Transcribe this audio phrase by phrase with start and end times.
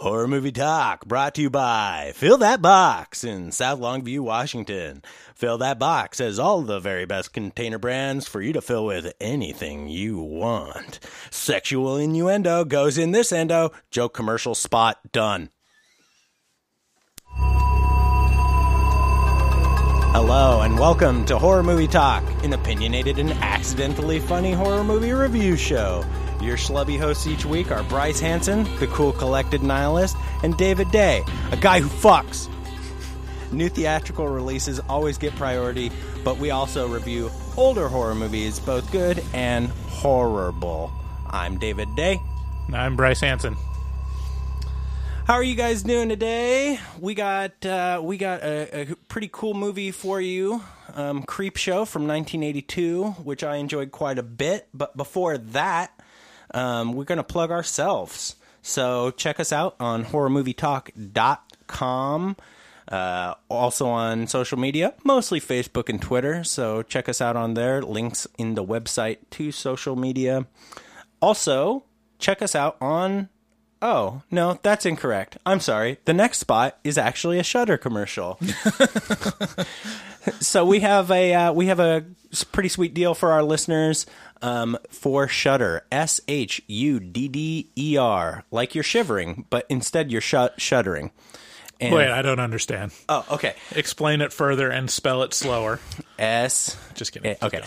[0.00, 5.02] Horror Movie Talk brought to you by Fill That Box in South Longview, Washington.
[5.34, 9.12] Fill That Box has all the very best container brands for you to fill with
[9.20, 11.00] anything you want.
[11.30, 13.72] Sexual innuendo goes in this endo.
[13.90, 15.50] Joke commercial spot done.
[20.12, 25.56] Hello and welcome to Horror Movie Talk, an opinionated and accidentally funny horror movie review
[25.56, 26.06] show.
[26.40, 31.22] Your schlubby hosts each week are Bryce Hanson, the cool collected nihilist, and David Day,
[31.52, 32.48] a guy who fucks.
[33.52, 35.92] New theatrical releases always get priority,
[36.24, 40.90] but we also review older horror movies, both good and horrible.
[41.26, 42.18] I'm David Day.
[42.72, 43.56] I'm Bryce Hanson.
[45.26, 46.80] How are you guys doing today?
[46.98, 50.62] We got uh, we got a, a pretty cool movie for you,
[50.94, 54.68] um, Creep Show from 1982, which I enjoyed quite a bit.
[54.72, 55.99] But before that,
[56.52, 58.36] um, we're going to plug ourselves.
[58.62, 62.36] So check us out on horrormovietalk.com.
[62.88, 66.42] Uh, also on social media, mostly Facebook and Twitter.
[66.42, 67.80] So check us out on there.
[67.82, 70.48] Links in the website to social media.
[71.22, 71.84] Also,
[72.18, 73.28] check us out on.
[73.80, 75.38] Oh, no, that's incorrect.
[75.46, 75.98] I'm sorry.
[76.04, 78.38] The next spot is actually a Shudder commercial.
[80.40, 82.04] so we have a uh, we have a
[82.52, 84.04] pretty sweet deal for our listeners
[84.42, 85.84] um, for Shudder.
[85.92, 91.10] S H U D D E R, like you're shivering, but instead you're shut shuddering.
[91.80, 92.92] And, Wait, I don't understand.
[93.08, 93.54] oh, okay.
[93.74, 95.80] Explain it further and spell it slower.
[96.18, 96.76] S.
[96.94, 97.32] Just kidding.
[97.32, 97.62] Eh, Okay.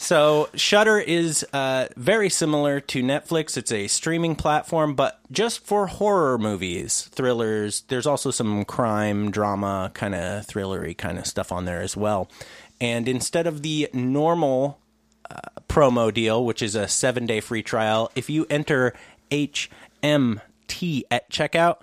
[0.00, 3.56] So Shudder is uh, very similar to Netflix.
[3.56, 7.80] It's a streaming platform, but just for horror movies, thrillers.
[7.88, 12.30] There's also some crime, drama, kind of thrillery kind of stuff on there as well.
[12.80, 14.78] And instead of the normal
[15.68, 18.94] promo deal, which is a seven day free trial, if you enter
[19.30, 21.78] HMT at checkout,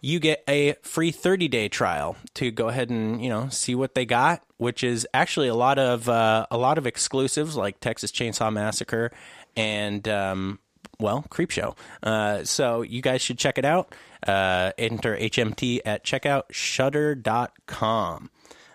[0.00, 3.94] you get a free 30 day trial to go ahead and you know see what
[3.94, 8.12] they got which is actually a lot of uh, a lot of exclusives like texas
[8.12, 9.10] chainsaw massacre
[9.56, 10.58] and um,
[10.98, 11.74] well creep show.
[12.02, 13.94] Uh, so you guys should check it out.
[14.26, 18.30] Uh, enter hmt at checkout shudder.com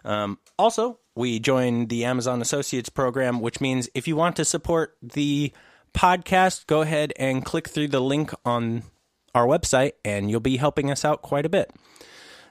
[0.06, 4.98] um, also we joined the amazon associates program which means if you want to support
[5.02, 5.52] the
[5.94, 8.84] podcast go ahead and click through the link on
[9.36, 11.72] our website and you'll be helping us out quite a bit.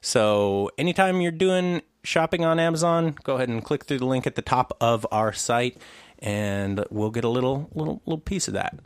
[0.01, 4.37] So, anytime you're doing shopping on Amazon, go ahead and click through the link at
[4.37, 5.81] the top of our site
[6.21, 8.79] and we'll get a little little little piece of that.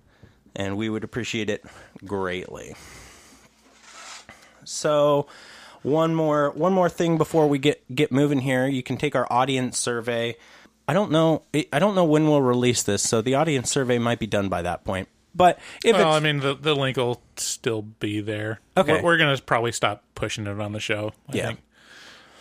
[0.54, 1.64] And we would appreciate it
[2.04, 2.74] greatly.
[4.64, 5.26] So,
[5.82, 9.26] one more one more thing before we get get moving here, you can take our
[9.30, 10.36] audience survey.
[10.88, 11.42] I don't know
[11.72, 14.62] I don't know when we'll release this, so the audience survey might be done by
[14.62, 15.08] that point.
[15.34, 18.60] But if Well, I mean, the, the link will still be there.
[18.76, 18.94] Okay.
[18.96, 21.12] We're, we're going to probably stop pushing it on the show.
[21.28, 21.46] I Yeah.
[21.46, 21.60] think.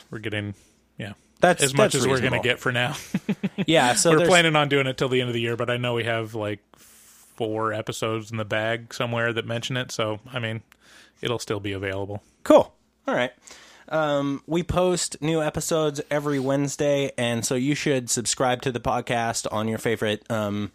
[0.10, 0.56] We're getting,
[0.98, 1.14] yeah.
[1.40, 2.96] That's- as much that's as we're going to get for now.
[3.66, 5.78] yeah, so we're planning on doing it till the end of the year, but I
[5.78, 9.92] know we have like four episodes in the bag somewhere that mention it.
[9.92, 10.62] So, I mean,
[11.22, 12.22] it'll still be available.
[12.44, 12.74] Cool.
[13.07, 13.31] All right.
[13.89, 19.48] Um, we post new episodes every Wednesday, and so you should subscribe to the podcast
[19.51, 20.71] on your favorite um,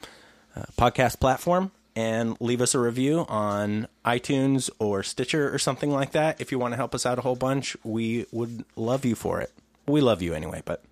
[0.55, 1.71] uh, podcast platform.
[1.95, 6.39] and leave us a review on iTunes or Stitcher or something like that.
[6.43, 9.41] If you want to help us out a whole bunch, we would love you for
[9.41, 9.51] it.
[9.87, 10.83] We love you anyway, but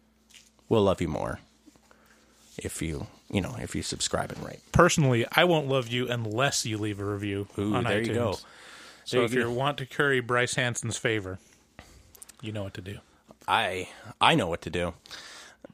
[0.71, 1.41] we'll love you more
[2.57, 4.61] if you, you know, if you subscribe and rate.
[4.73, 8.07] Personally, I won't love you unless you leave a review Ooh, on there iTunes.
[8.07, 8.39] you go.
[9.05, 11.39] So if you want to curry Bryce Hanson's favor,
[12.41, 12.99] you know what to do.
[13.47, 13.89] I
[14.21, 14.95] I know what to do.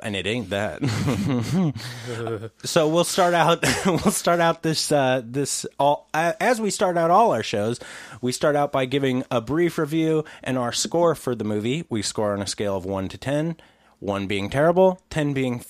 [0.02, 0.80] And it ain't that.
[2.64, 3.62] so we'll start out.
[3.86, 7.78] We'll start out this uh, this all uh, as we start out all our shows.
[8.22, 11.84] We start out by giving a brief review and our score for the movie.
[11.90, 13.56] We score on a scale of one to ten.
[13.98, 15.60] One being terrible, ten being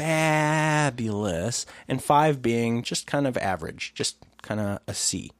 [0.00, 5.32] fabulous, and five being just kind of average, just kind of a C.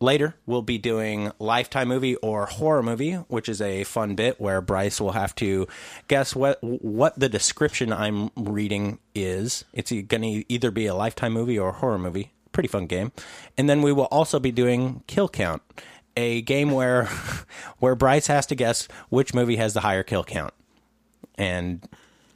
[0.00, 4.60] Later, we'll be doing Lifetime movie or horror movie, which is a fun bit where
[4.60, 5.66] Bryce will have to
[6.06, 9.64] guess what what the description I'm reading is.
[9.72, 12.32] It's going to either be a Lifetime movie or a horror movie.
[12.52, 13.10] Pretty fun game.
[13.56, 15.62] And then we will also be doing Kill Count,
[16.16, 17.04] a game where
[17.78, 20.54] where Bryce has to guess which movie has the higher kill count.
[21.36, 21.88] And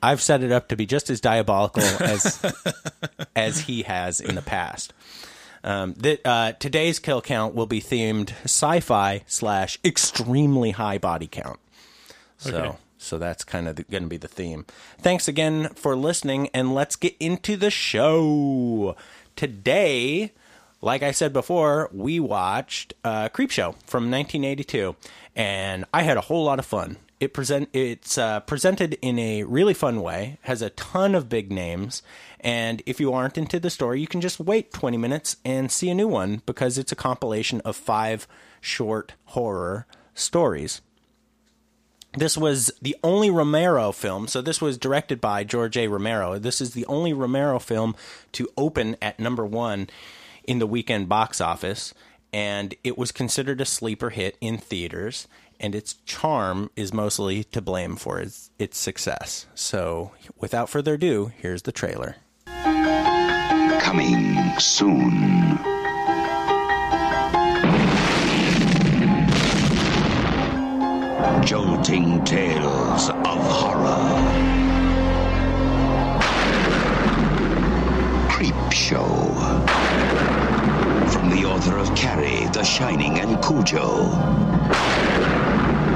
[0.02, 2.40] I've set it up to be just as diabolical as
[3.36, 4.92] as he has in the past.
[5.64, 11.60] Um, that uh, today's kill count will be themed sci-fi slash extremely high body count.
[12.38, 12.76] So, Okay.
[12.98, 14.66] so that's kind of going to be the theme.
[15.00, 18.96] Thanks again for listening, and let's get into the show
[19.36, 20.32] today.
[20.80, 24.96] Like I said before, we watched uh, Creep Show from 1982,
[25.36, 26.96] and I had a whole lot of fun.
[27.22, 31.52] It present it's uh, presented in a really fun way, has a ton of big
[31.52, 32.02] names,
[32.40, 35.88] and if you aren't into the story, you can just wait 20 minutes and see
[35.88, 38.26] a new one because it's a compilation of five
[38.60, 40.80] short horror stories.
[42.14, 44.26] This was the only Romero film.
[44.26, 45.86] So this was directed by George A.
[45.86, 46.40] Romero.
[46.40, 47.94] This is the only Romero film
[48.32, 49.88] to open at number one
[50.42, 51.94] in the weekend box office,
[52.32, 55.28] and it was considered a sleeper hit in theaters.
[55.62, 59.46] And its charm is mostly to blame for its, its success.
[59.54, 62.16] So, without further ado, here's the trailer.
[63.80, 65.60] Coming soon.
[71.44, 74.08] Jolting tales of horror.
[78.30, 79.06] Creep Show.
[81.12, 84.10] From the author of Carrie, The Shining, and Cujo.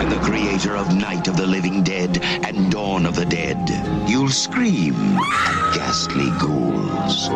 [0.06, 3.58] And the creator of Night of the Living Dead and Dawn of the Dead.
[4.08, 7.28] You'll scream at ghastly ghouls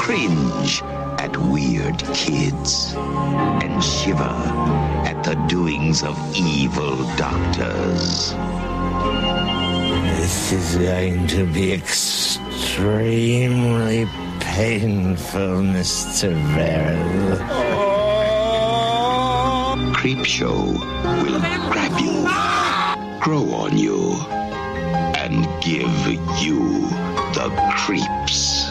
[0.00, 0.82] cringe
[1.20, 4.24] at weird kids, and shiver
[5.06, 8.32] at the doings of evil doctors.
[10.18, 12.48] This is going to be extremely
[14.40, 16.32] painful, Mr.
[16.54, 17.38] Verrill.
[17.42, 17.87] Oh.
[19.98, 20.54] Creep Show
[21.24, 24.12] will grab you, grow on you,
[25.16, 26.06] and give
[26.40, 26.88] you
[27.34, 28.68] the creeps.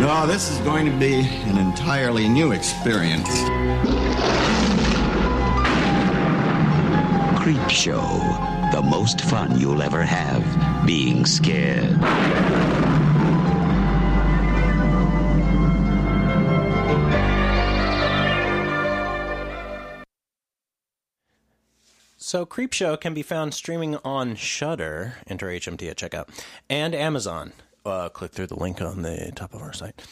[0.00, 3.28] No, this is going to be an entirely new experience.
[7.42, 8.06] Creep Show,
[8.70, 11.98] the most fun you'll ever have being scared.
[22.28, 26.28] So, Creepshow can be found streaming on Shudder, enter HMT at checkout,
[26.68, 27.54] and Amazon.
[27.86, 30.06] Uh, click through the link on the top of our site.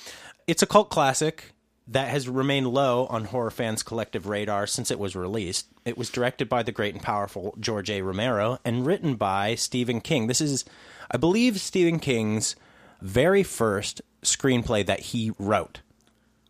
[0.46, 1.52] It's a cult classic
[1.86, 5.66] that has remained low on horror fans' collective radar since it was released.
[5.84, 8.00] It was directed by the great and powerful George A.
[8.00, 10.26] Romero and written by Stephen King.
[10.26, 10.64] This is,
[11.10, 12.56] I believe, Stephen King's
[13.02, 15.82] very first screenplay that he wrote.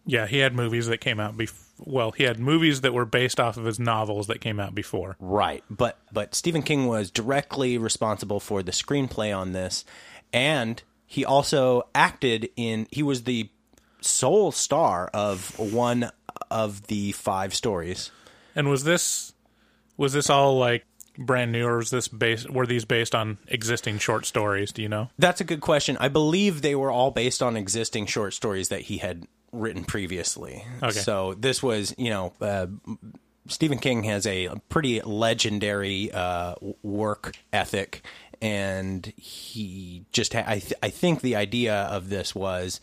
[0.05, 1.66] Yeah, he had movies that came out before.
[1.79, 5.17] Well, he had movies that were based off of his novels that came out before.
[5.21, 9.85] Right, but but Stephen King was directly responsible for the screenplay on this,
[10.33, 12.87] and he also acted in.
[12.91, 13.51] He was the
[14.01, 16.11] sole star of one
[16.51, 18.11] of the five stories.
[18.55, 19.33] And was this
[19.97, 20.85] was this all like
[21.19, 22.51] brand new, or was this based?
[22.51, 24.73] Were these based on existing short stories?
[24.73, 25.11] Do you know?
[25.19, 25.97] That's a good question.
[25.99, 30.65] I believe they were all based on existing short stories that he had written previously.
[30.83, 30.91] Okay.
[30.91, 32.67] So this was, you know, uh,
[33.49, 38.05] Stephen King has a pretty legendary uh, work ethic,
[38.41, 42.81] and he just ha- I th- I think the idea of this was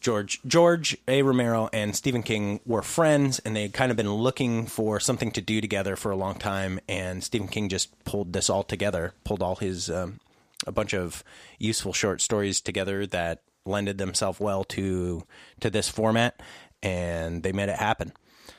[0.00, 1.22] George George A.
[1.22, 5.30] Romero and Stephen King were friends, and they had kind of been looking for something
[5.32, 6.80] to do together for a long time.
[6.88, 10.20] And Stephen King just pulled this all together, pulled all his um,
[10.66, 11.22] a bunch of
[11.58, 15.24] useful short stories together that lended themselves well to
[15.60, 16.40] to this format,
[16.82, 18.12] and they made it happen.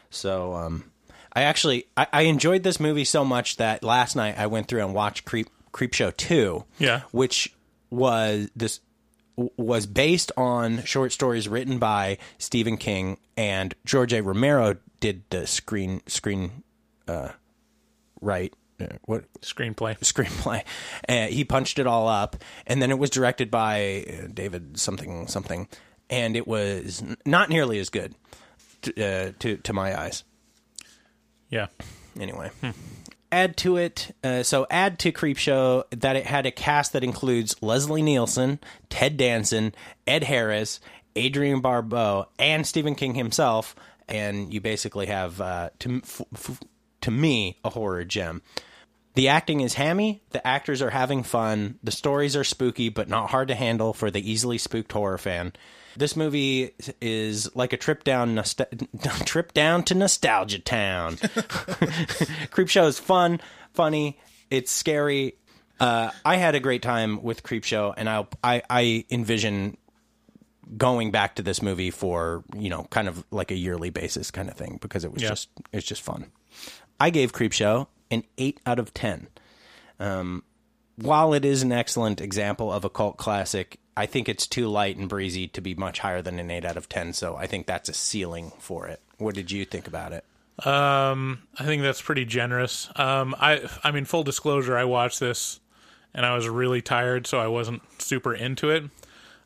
[0.10, 0.92] So um,
[1.34, 4.84] I actually I, I enjoyed this movie so much that last night I went through
[4.86, 7.02] and watched Creep Creep Show two, Yeah.
[7.12, 7.54] which
[7.90, 8.80] was this
[9.56, 14.22] was based on short stories written by Stephen King and George A.
[14.22, 16.64] Romero did the screen screen
[17.08, 17.30] uh,
[18.22, 18.54] right
[19.06, 19.98] what Screenplay.
[20.00, 20.64] screenplay.
[21.08, 22.36] Uh, he punched it all up,
[22.68, 25.68] and then it was directed by uh, David something something,
[26.10, 28.16] and it was n- not nearly as good
[28.84, 30.24] to uh, to, to my eyes.
[31.50, 31.68] Yeah.
[32.20, 32.52] Anyway,
[33.32, 34.16] add to it.
[34.24, 38.60] Uh, so add to Creepshow that it had a cast that includes Leslie Nielsen,
[38.90, 39.74] Ted Danson,
[40.06, 40.80] Ed Harris,
[41.18, 43.76] Adrienne Barbeau, and Stephen King himself,
[44.08, 46.60] and you basically have uh, to f- f-
[47.02, 48.42] to me a horror gem.
[49.16, 53.30] The acting is hammy, the actors are having fun, the stories are spooky but not
[53.32, 55.54] hard to handle for the easily spooked horror fan.
[55.98, 61.16] This movie is like a trip down nostal- trip down to nostalgia town.
[62.52, 63.42] Creepshow is fun,
[63.74, 64.18] funny,
[64.50, 65.36] it's scary.
[65.80, 69.78] Uh, I had a great time with Creepshow, and I, I I envision
[70.78, 74.50] going back to this movie for you know kind of like a yearly basis kind
[74.50, 75.30] of thing because it was Yeah.
[75.30, 76.32] just it's just fun.
[77.00, 79.28] I gave Creepshow an eight out of ten.
[80.00, 80.44] Um,
[80.96, 84.98] while it is an excellent example of a cult classic, I think it's too light
[84.98, 87.14] and breezy to be much higher than an eight out of ten.
[87.14, 89.02] So I think that's a ceiling for it.
[89.18, 90.26] What did you think about it?
[90.66, 92.90] Um, I think that's pretty generous.
[92.96, 95.60] Um, I, I mean, full disclosure, I watched this
[96.14, 98.84] and I was really tired, so I wasn't super into it.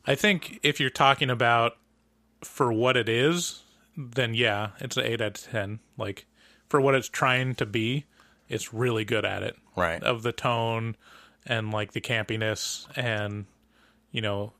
[0.06, 1.76] I think if you're talking about
[2.42, 3.62] for what it is,
[3.96, 5.78] then yeah, it's an eight out of ten.
[5.96, 6.26] Like
[6.68, 8.06] for what it's trying to be,
[8.54, 9.56] it's really good at it.
[9.76, 10.02] Right.
[10.02, 10.96] Of the tone
[11.44, 13.46] and like the campiness and
[14.10, 14.52] you know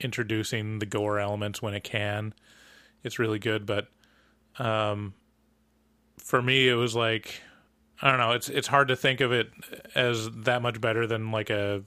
[0.00, 2.34] introducing the gore elements when it can.
[3.02, 3.88] It's really good, but
[4.58, 5.14] um
[6.18, 7.40] for me it was like
[8.02, 9.50] I don't know, it's it's hard to think of it
[9.94, 11.82] as that much better than like a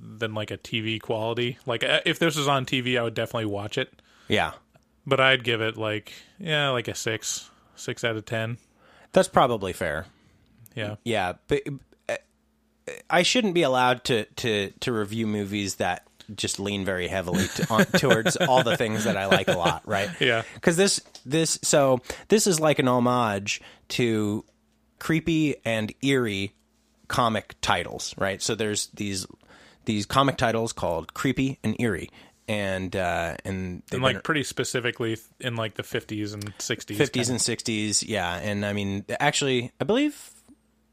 [0.00, 1.58] than like a TV quality.
[1.66, 4.52] Like uh, if this was on TV, I would definitely watch it, Yeah,
[5.06, 8.56] but I'd give it like yeah, like a 6, 6 out of 10.
[9.12, 10.06] that's probably fair.
[10.76, 10.96] Yeah.
[11.04, 11.62] Yeah, but
[12.08, 12.14] uh,
[13.10, 17.72] I shouldn't be allowed to to to review movies that just lean very heavily to,
[17.72, 20.10] on, towards all the things that I like a lot, right?
[20.20, 20.42] Yeah.
[20.54, 24.44] Because this this so this is like an homage to
[24.98, 26.52] creepy and eerie
[27.08, 28.42] comic titles, right?
[28.42, 29.26] So there's these
[29.84, 32.10] these comic titles called creepy and eerie,
[32.48, 36.96] and uh, and And like been- pretty specifically in like the 50s and 60s.
[36.96, 37.30] 50s kinda.
[37.30, 40.30] and 60s yeah and i mean actually i believe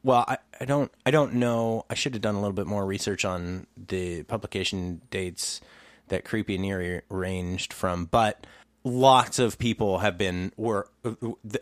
[0.04, 1.86] well I, I don't i don't know.
[1.90, 5.62] I should have done a little bit more research on the publication dates
[6.10, 8.46] that creepy and eerie ranged from but
[8.84, 10.88] lots of people have been were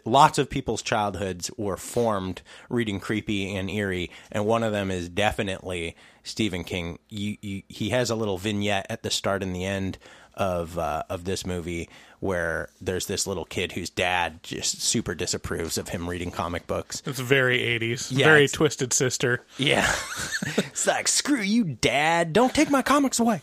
[0.05, 5.07] lots of people's childhoods were formed reading creepy and eerie and one of them is
[5.07, 6.97] definitely stephen king.
[7.09, 9.97] You, you, he has a little vignette at the start and the end
[10.33, 15.77] of uh, of this movie where there's this little kid whose dad just super disapproves
[15.77, 17.01] of him reading comic books.
[17.05, 18.11] It's very 80s.
[18.11, 19.43] Yeah, very twisted sister.
[19.57, 19.91] Yeah,
[20.57, 22.33] it's like screw you, dad!
[22.33, 23.41] Don't take my comics away.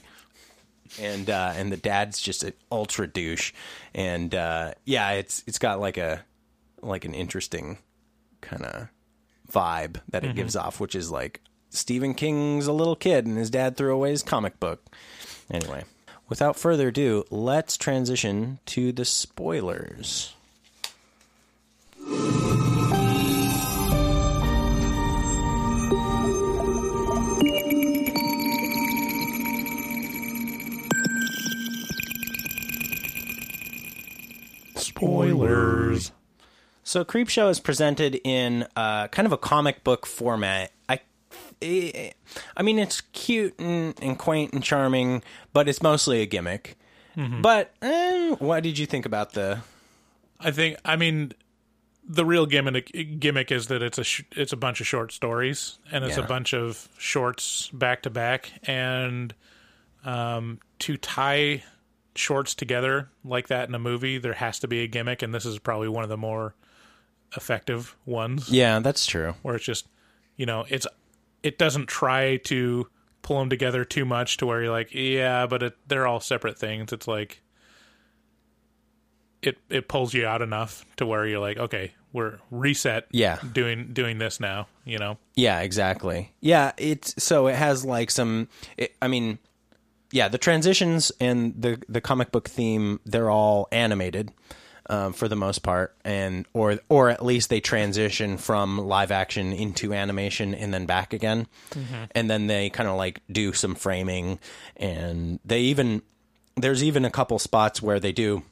[1.01, 3.53] And uh, and the dad's just an ultra douche,
[3.95, 6.25] and uh, yeah, it's it's got like a
[6.81, 7.79] like an interesting
[8.41, 8.89] kind of
[9.53, 11.41] vibe that it gives off, which is like
[11.71, 14.85] Stephen King's a little kid and his dad threw away his comic book.
[15.51, 15.85] Anyway,
[16.29, 20.35] without further ado, let's transition to the spoilers.
[34.77, 36.13] Spoilers.
[36.83, 40.73] So Creepshow is presented in uh, kind of a comic book format.
[40.89, 41.01] I,
[41.63, 45.23] I mean, it's cute and, and quaint and charming,
[45.53, 46.77] but it's mostly a gimmick.
[47.17, 49.59] But eh, what did you think about the?
[50.39, 50.77] I think.
[50.85, 51.33] I mean,
[52.09, 55.79] the real gimmick gimmick is that it's a sh- it's a bunch of short stories
[55.91, 56.23] and it's Yeah.
[56.25, 59.35] a bunch of shorts back to back and
[60.05, 61.65] um, to tie
[62.15, 65.45] shorts together like that in a movie, there has to be a gimmick, and this
[65.45, 66.55] is probably one of the more
[67.37, 68.49] effective ones.
[68.49, 69.35] Yeah, that's true.
[69.43, 69.89] where it's just
[70.37, 70.87] you know it's
[71.43, 72.89] it doesn't try to
[73.23, 76.59] pull them together too much to where you're like yeah but it, they're all separate
[76.59, 77.43] things it's like
[79.43, 83.07] it it pulls you out enough to where you're like, okay, we're reset.
[83.11, 83.39] Yeah.
[83.53, 84.69] doing doing this now.
[84.85, 85.19] You know.
[85.35, 86.33] Yeah, exactly.
[86.41, 88.49] Yeah, it's so it has like some.
[88.77, 89.39] It, I mean,
[90.11, 94.33] yeah, the transitions and the the comic book theme they're all animated
[94.89, 99.53] um, for the most part, and or or at least they transition from live action
[99.53, 101.47] into animation and then back again,
[102.15, 104.39] and then they kind of like do some framing,
[104.77, 106.03] and they even
[106.57, 108.43] there's even a couple spots where they do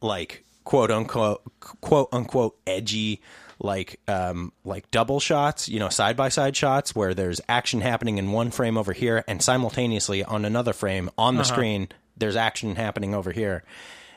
[0.00, 1.42] like quote unquote
[1.80, 3.20] quote unquote edgy
[3.60, 8.16] like um like double shots you know side by side shots where there's action happening
[8.16, 12.76] in one frame over here and simultaneously on another frame on the screen there's action
[12.76, 13.64] happening over here.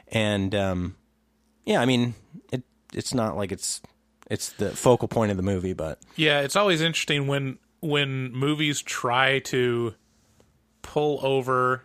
[0.10, 0.96] And um
[1.68, 2.16] yeah i mean
[2.52, 3.82] it it's not like it's
[4.32, 8.82] it's the focal point of the movie but Yeah, it's always interesting when when movies
[8.82, 9.94] try to
[10.82, 11.84] pull over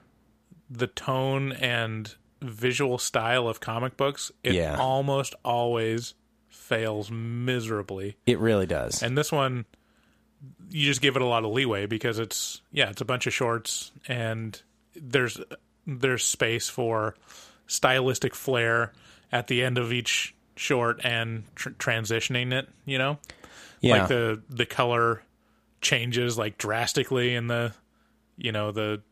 [0.71, 4.33] the tone and visual style of comic books.
[4.43, 4.77] It Yeah.
[4.79, 6.15] almost always
[6.49, 8.17] fails miserably.
[8.27, 9.65] it really does And this one
[10.71, 13.33] you just give it a lot of leeway because it's yeah, it's a bunch of
[13.35, 14.61] shorts and
[14.97, 15.39] there's
[15.87, 17.15] there's space for
[17.69, 18.93] stylistic flair
[19.33, 23.19] at the end of each short and tr- transitioning it, you know?
[23.83, 25.23] yeah like the the color
[25.81, 27.75] changes like drastically in the
[28.39, 29.03] you know the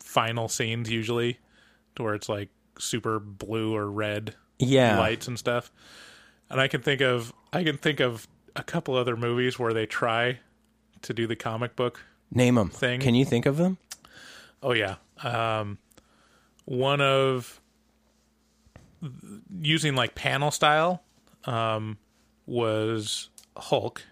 [0.00, 1.38] final scenes usually
[1.94, 5.70] to where it's like super blue or red yeah lights and stuff
[6.50, 9.86] and i can think of i can think of a couple other movies where they
[9.86, 10.38] try
[11.02, 12.02] to do the comic book
[12.32, 13.00] name them thing.
[13.00, 13.78] can you think of them
[14.62, 14.96] Oh yeah.
[15.22, 15.78] Um,
[16.64, 17.60] one of
[19.60, 21.02] using like panel style
[21.44, 21.98] um,
[22.46, 24.02] was Hulk.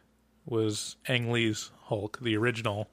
[0.47, 2.89] Was Ang Lee's Hulk the original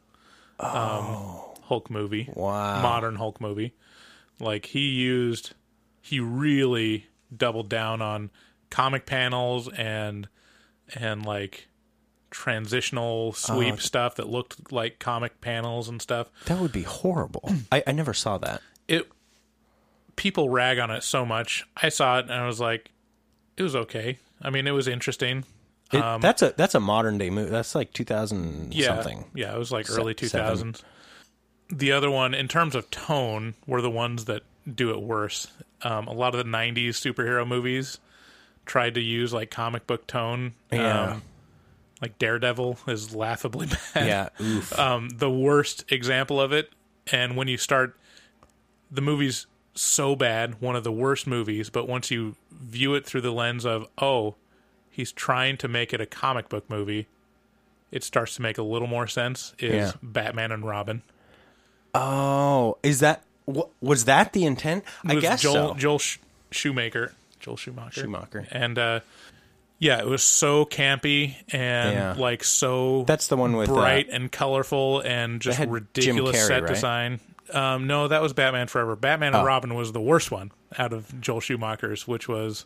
[0.59, 2.29] um, Hulk movie?
[2.33, 2.81] Wow.
[2.81, 3.73] modern Hulk movie.
[4.39, 5.53] Like he used,
[6.01, 8.31] he really doubled down on
[8.69, 10.27] comic panels and
[10.95, 11.67] and like
[12.29, 17.83] transitional sweep stuff that looked like comic panels and stuff that would be horrible I,
[17.85, 19.09] I never saw that it
[20.15, 21.65] people rag on it so much.
[21.75, 22.91] I saw it and I was like,
[23.57, 24.17] it was okay.
[24.41, 25.45] I mean, it was interesting.
[25.93, 27.49] It- that's a that's a modern day movie.
[27.51, 29.25] That's like two thousand Um, Yeah, something.
[29.35, 30.75] yeah, it was like Se- early two seven.
[31.69, 34.41] The other one, in terms of tone, were the ones that
[34.73, 35.47] do it worse.
[35.81, 37.97] Um, a lot of the '90s superhero movies
[38.65, 40.53] tried to use like comic book tone.
[40.71, 41.11] Yeah.
[41.13, 41.21] Um,
[42.01, 44.07] like Daredevil is laughably bad.
[44.07, 44.77] Yeah, oof.
[44.79, 46.71] um, the worst example of it.
[47.11, 47.97] And when you start,
[48.89, 51.69] the movie's so bad, one of the worst movies.
[51.69, 54.35] But once you view it through the lens of, oh,
[54.89, 57.07] he's trying to make it a comic book movie,
[57.91, 59.53] it starts to make a little more sense.
[59.59, 59.91] Is Yeah.
[60.01, 61.01] Batman and Robin?
[61.93, 64.83] Oh, is that wa- was that the intent?
[65.05, 65.73] I guess Joel so.
[65.75, 66.17] Joel Sh-
[66.51, 68.47] Shoemaker, Joel Schumacher, Schumacher.
[68.51, 68.99] and uh,
[69.77, 72.15] yeah, it was so campy and Yeah.
[72.17, 76.63] like so That's the one with uh, bright and colorful and just ridiculous Carrey, set
[76.63, 76.73] right?
[76.73, 77.19] design.
[77.53, 78.95] Um, no, that was Batman Forever.
[78.95, 79.45] Batman and Oh.
[79.45, 82.65] Robin was the worst one out of Joel Schumacher's, which was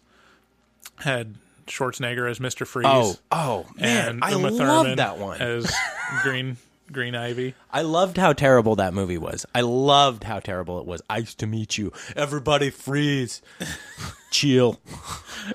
[0.99, 1.35] had
[1.67, 2.85] Schwarzenegger as Mister Freeze.
[2.87, 5.41] Oh, oh man, and I Uma loved Thurman that one.
[5.41, 5.73] as
[6.23, 6.57] Green
[6.91, 7.55] Green Ivy.
[7.73, 9.45] I loved how terrible that movie was.
[9.55, 11.01] I loved how terrible it was.
[11.09, 11.91] Ice to meet you.
[12.15, 13.41] Everybody freeze.
[14.31, 14.79] Chill.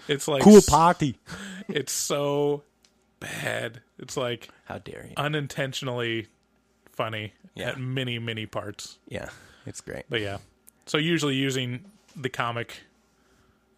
[0.08, 1.18] It's like Cool party.
[1.68, 2.62] It's so
[3.20, 3.80] bad.
[3.98, 5.12] It's like How dare you?
[5.16, 6.26] unintentionally
[7.00, 7.70] funny Yeah.
[7.70, 8.98] at many many parts.
[9.08, 9.28] yeah,
[9.66, 10.04] it's great.
[10.10, 10.38] But yeah,
[10.86, 11.84] so usually using
[12.14, 12.80] the comic,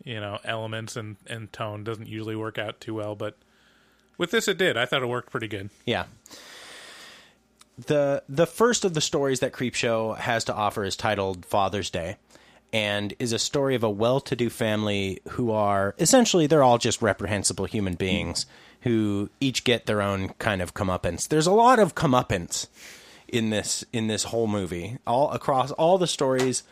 [0.04, 3.14] you know, elements and and tone doesn't usually work out too well.
[3.14, 3.36] But
[4.18, 4.76] with this, it did.
[4.76, 5.70] I thought it worked pretty good.
[5.86, 6.04] Yeah.
[7.86, 12.16] The the first of the stories that Creepshow has to offer is titled Father's Day
[12.72, 17.64] and is a story of a well-to-do family who are essentially they're all just reprehensible
[17.66, 18.46] human beings
[18.82, 21.28] who each get their own kind of comeuppance.
[21.28, 22.66] There's a lot of comeuppance
[23.32, 24.98] in this in this whole movie.
[25.06, 26.62] All across all the stories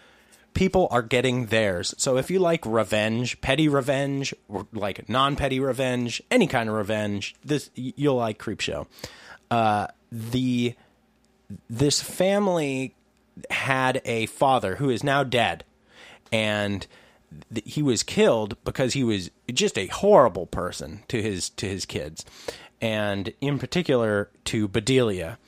[0.55, 1.95] people are getting theirs.
[1.99, 7.35] So if you like revenge, petty revenge, or like non-petty revenge, any kind of revenge,
[7.45, 8.87] this you'll like Creepshow.
[9.51, 10.75] Uh, the
[11.69, 12.95] this family
[13.51, 15.65] had a father who is now dead,
[16.33, 16.87] and
[17.53, 21.85] th- he was killed because he was just a horrible person to his to his
[21.87, 22.25] kids,
[22.81, 25.39] and in particular to Bedelia,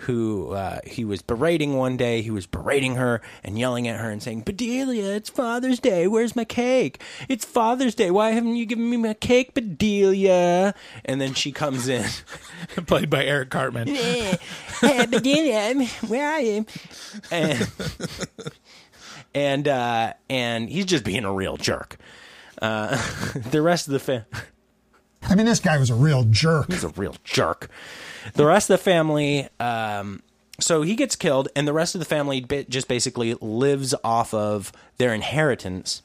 [0.00, 2.22] who uh, he was berating one day.
[2.22, 6.06] He was berating her and yelling at her and saying, "Bedelia, it's Father's Day.
[6.06, 7.02] Where's my cake?
[7.28, 8.10] It's Father's Day.
[8.10, 12.06] Why haven't you given me my cake, Bedelia?" And then she comes in.
[12.86, 13.88] Played by Eric Cartman.
[13.88, 14.38] hey,
[15.06, 16.66] Bedelia, where are you?
[17.30, 17.68] And
[19.34, 21.98] and uh, and he's just being a real jerk.
[22.60, 22.96] Uh,
[23.50, 24.24] the rest of the family.
[25.28, 26.70] I mean, this guy was a real jerk.
[26.70, 27.68] He's a real jerk.
[28.34, 30.22] The rest of the family, um,
[30.58, 34.32] so he gets killed, and the rest of the family ba- just basically lives off
[34.32, 36.02] of their inheritance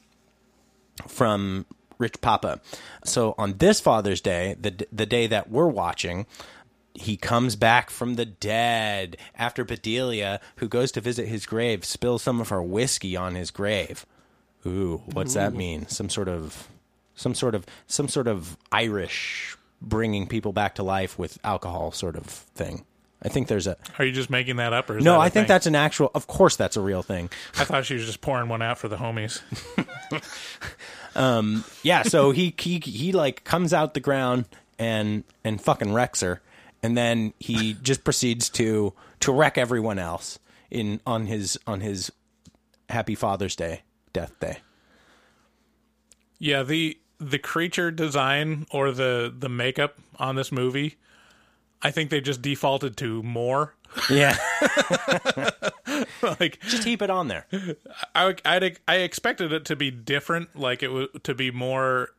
[1.07, 1.65] from
[1.97, 2.61] Rich Papa.
[3.03, 6.25] So on this Father's Day, the the day that we're watching,
[6.93, 12.23] he comes back from the dead after Bedelia, who goes to visit his grave, spills
[12.23, 14.05] some of her whiskey on his grave.
[14.65, 15.87] Ooh, what's that mean?
[15.87, 16.67] Some sort of,
[17.15, 22.15] some sort of, some sort of Irish bringing people back to life with alcohol sort
[22.15, 22.85] of thing.
[23.23, 25.19] I think there's a Are you just making that up, or is no.
[25.19, 25.47] I think thing?
[25.47, 26.09] that's an actual.
[26.15, 27.29] Of course, that's a real thing.
[27.57, 29.41] I thought she was just pouring one out for the homies.
[31.15, 34.45] um, Yeah, so he he he like comes out the ground
[34.79, 36.41] and and fucking wrecks her,
[36.81, 40.39] and then he just proceeds to to wreck everyone else
[40.71, 42.11] in on his on his
[42.89, 44.57] Happy Father's Day death day.
[46.41, 50.97] Yeah, the the creature design or the the makeup on this movie,
[51.83, 53.75] I think they just defaulted to more.
[54.09, 54.35] Yeah,
[56.39, 57.45] like just heap it on there.
[58.15, 62.09] I I'd, I expected it to be different, like it was to be more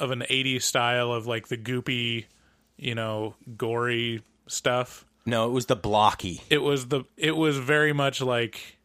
[0.00, 2.24] of an 80s style of like the goopy,
[2.76, 5.04] you know, gory stuff.
[5.26, 6.42] No, it was the blocky.
[6.50, 8.78] It was the it was very much like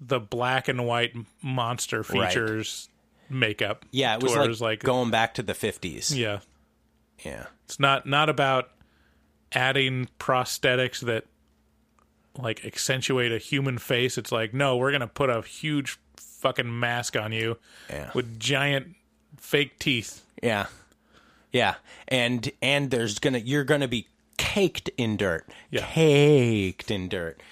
[0.00, 2.88] the black and white monster features
[3.30, 3.84] makeup.
[3.90, 6.16] Yeah, it was like, like going back to the fifties.
[6.16, 6.40] yeah.
[7.24, 7.46] yeah.
[7.64, 8.70] It's not not about
[9.52, 11.24] adding prosthetics that
[12.36, 14.16] like accentuate a human face.
[14.18, 17.58] It's like, no, we're gonna put a huge fucking mask on you
[17.90, 18.10] Yeah.
[18.14, 18.94] with giant
[19.36, 20.22] fake teeth.
[20.42, 20.66] Yeah.
[21.52, 21.74] Yeah.
[22.06, 25.46] And and there's gonna you're gonna be caked in dirt.
[25.70, 25.84] Yeah.
[25.84, 27.42] Caked in dirt.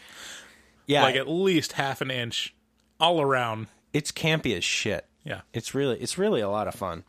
[0.86, 1.02] Yeah.
[1.02, 2.54] Like at least half an inch
[3.00, 3.66] all around.
[3.92, 5.04] it's campy as shit.
[5.26, 5.40] Yeah.
[5.52, 7.04] It's really it's really a lot of fun.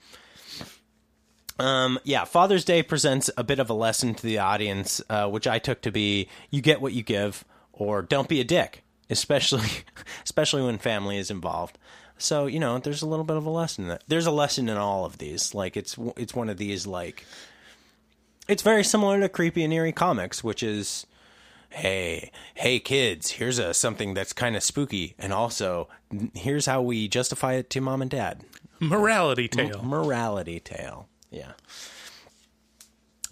[1.59, 5.47] Um, yeah, Father's Day presents a bit of a lesson to the audience, uh, which
[5.47, 9.69] I took to be you get what you give, or don't be a dick, especially
[10.23, 11.77] especially when family is involved.
[12.17, 13.85] So you know, there's a little bit of a lesson.
[13.85, 14.03] In that.
[14.07, 15.53] There's a lesson in all of these.
[15.53, 17.23] Like it's it's one of these like
[18.47, 21.05] it's very similar to creepy and eerie comics, which is
[21.69, 25.87] hey hey kids here's a something that's kind of spooky and also
[26.33, 28.41] here's how we justify it to mom and dad
[28.79, 29.81] Morality tale.
[29.83, 31.51] morality tale yeah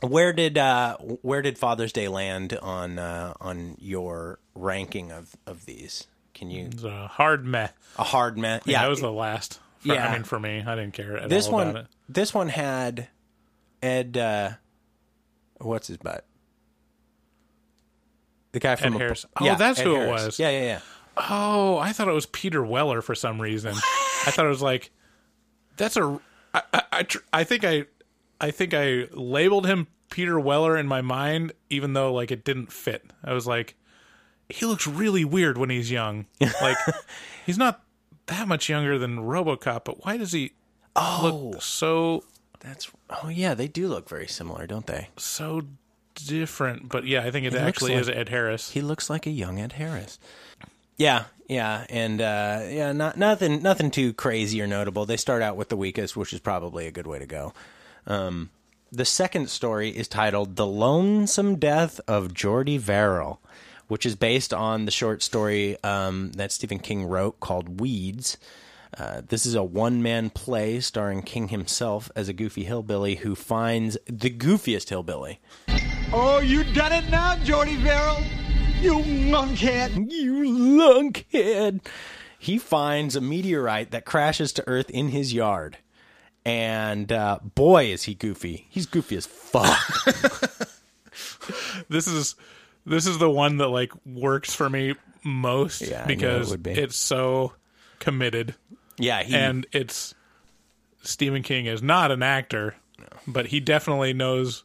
[0.02, 5.66] where did uh where did father's day land on uh on your ranking of of
[5.66, 7.70] these can you It's a hard meh.
[7.98, 9.60] a hard man Yeah, that was the last.
[9.80, 10.10] For, Yeah.
[10.10, 11.90] I mean, for me, I didn't care at this all one about it.
[12.10, 13.08] this one had
[13.82, 14.50] ed uh
[15.60, 16.26] what's his butt
[18.56, 19.26] the guy from Ed Ap- Harris.
[19.40, 20.40] Oh, yeah, that's Ed who it was.
[20.40, 20.80] yeah yeah yeah
[21.18, 23.74] Oh, I thought it was Peter Weller for some reason.
[23.74, 24.92] I thought it was like
[25.78, 26.20] that's a.
[26.54, 27.86] I, I, I, tr- I think I,
[28.42, 32.72] I think I labeled him Peter Weller in my mind, even though like it didn't
[32.72, 33.04] fit.
[33.24, 33.76] I was like,
[34.50, 36.26] he looks really weird when he's young.
[36.62, 36.78] Like
[37.46, 37.82] he's not
[38.26, 40.52] that much younger than RoboCop, but why does he
[40.98, 42.24] oh look so
[42.60, 42.92] That's
[43.24, 45.10] oh yeah, they do look very similar, don't they?
[45.18, 45.62] so
[46.16, 46.90] different?
[46.90, 48.72] But yeah, I think it looks actually like- is Ed Harris.
[48.72, 50.20] He looks like a young Ed Harris.
[50.98, 55.06] Yeah, yeah, and uh, yeah, not nothing, nothing too crazy or notable.
[55.06, 57.54] They start out with the weakest, which is probably a good way to go.
[58.08, 58.50] Um,
[58.92, 63.42] the second story is titled "The Lonesome Death of Jordy Verrill,"
[63.90, 68.38] which is based on the short story um, that Stephen King wrote called "Weeds."
[68.98, 73.36] Uh, this is a one man play starring King himself as a goofy hillbilly who
[73.36, 75.40] finds the goofiest hillbilly.
[76.18, 78.24] Oh, you done it now, Jordy Verrill?
[78.80, 80.10] You monkhead.
[80.10, 81.86] You lunkhead.
[82.40, 85.78] He finds a meteorite that crashes to Earth in his yard.
[86.46, 88.66] And uh, boy, is he goofy.
[88.70, 89.78] He's goofy as fuck.
[91.90, 92.36] this is
[92.86, 96.58] this is the one that like works for me most Yeah, I knew it because
[96.58, 96.72] be.
[96.72, 97.54] it's so
[98.00, 98.56] committed
[98.98, 100.16] yeah, he, and it's
[101.02, 102.76] Stephen King is not an actor,
[103.28, 104.64] but he definitely knows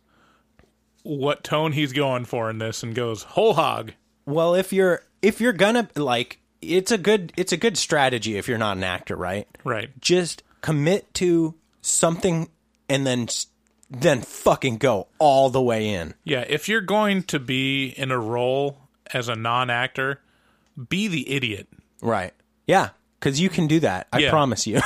[1.03, 3.93] what tone he's going for in this and goes whole hog.
[4.27, 8.49] well, if you're if you're gonna like, it's a good it's a good strategy if
[8.49, 9.47] you're not an actor, right?
[9.65, 9.91] Right.
[10.01, 12.49] Just commit to something
[12.89, 13.29] and then
[13.91, 16.15] then fucking go all the way in.
[16.25, 18.79] Yeah, if you're going to be in a role
[19.13, 20.21] as a non-actor,
[20.89, 21.67] be the idiot.
[22.01, 22.33] Right.
[22.69, 24.07] Yeah, because you can do that.
[24.13, 24.31] I Yeah.
[24.31, 24.81] promise you.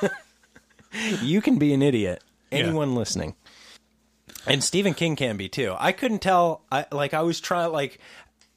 [1.22, 2.22] you can be an idiot.
[2.50, 3.34] Anyone listening.
[4.48, 5.74] And Stephen King can be too.
[5.78, 6.62] I couldn't tell.
[6.72, 7.14] I like.
[7.14, 7.72] I was trying.
[7.72, 7.98] Like,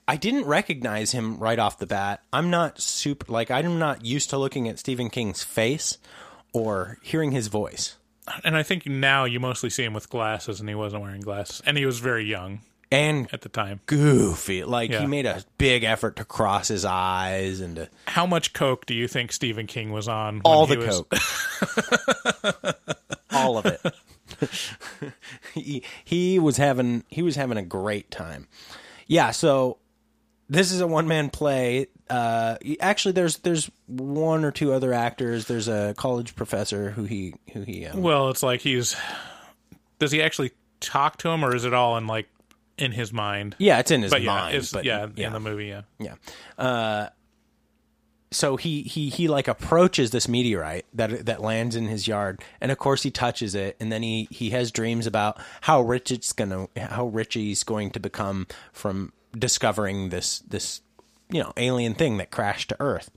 [0.07, 2.21] I didn't recognize him right off the bat.
[2.33, 3.31] I'm not super.
[3.31, 5.97] Like, I'm not used to looking at Stephen King's face
[6.53, 7.95] or hearing his voice.
[8.43, 11.61] And I think now you mostly see him with glasses, and he wasn't wearing glasses,
[11.65, 12.59] and he was very young
[12.91, 13.79] And at the time.
[13.87, 14.63] goofy.
[14.63, 15.01] Like Yeah.
[15.01, 18.93] he made a big effort to cross his eyes and to How much coke do
[18.93, 20.35] you think Stephen King was on?
[20.35, 22.75] when all he the was- coke.
[23.31, 23.81] all of it.
[25.53, 28.47] he he was having he was having a great time.
[29.07, 29.77] Yeah, so
[30.49, 31.87] this is a one man play.
[32.09, 35.45] Uh, actually, there's there's one or two other actors.
[35.45, 38.95] There's a college professor who he who he um, Well, it's like he's.
[39.99, 42.27] Does he actually talk to him, or is it all in like
[42.77, 43.55] in his mind?
[43.59, 44.55] yeah, it's in his but yeah, mind.
[44.57, 45.81] it's, but yeah, yeah, in the movie, yeah.
[45.99, 46.15] Yeah.
[46.57, 47.07] Uh,
[48.31, 52.71] so he, he he like approaches this meteorite that that lands in his yard, and
[52.71, 56.31] of course he touches it, and then he he has dreams about how rich it's
[56.31, 60.81] gonna how rich he's going to become from discovering this this
[61.29, 63.11] you know alien thing that crashed to Earth.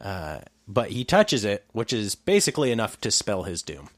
[0.00, 3.88] Uh, but he touches it, which is basically enough to spell his doom.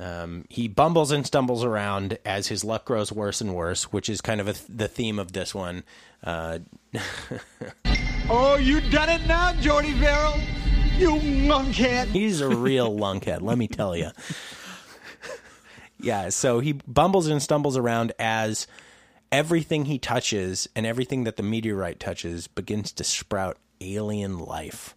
[0.00, 4.20] Um, he bumbles and stumbles around as his luck grows worse and worse, which is
[4.22, 5.84] kind of a, the theme of this one.
[6.24, 6.60] Uh,
[8.32, 10.38] Oh, you done it now, Jordy Verrill?
[10.96, 11.10] You
[11.48, 12.06] monkhead.
[12.06, 14.10] He's a real lunkhead, let me tell you.
[16.00, 18.68] yeah, so he bumbles and stumbles around as
[19.32, 24.94] everything he touches and everything that the meteorite touches begins to sprout alien life,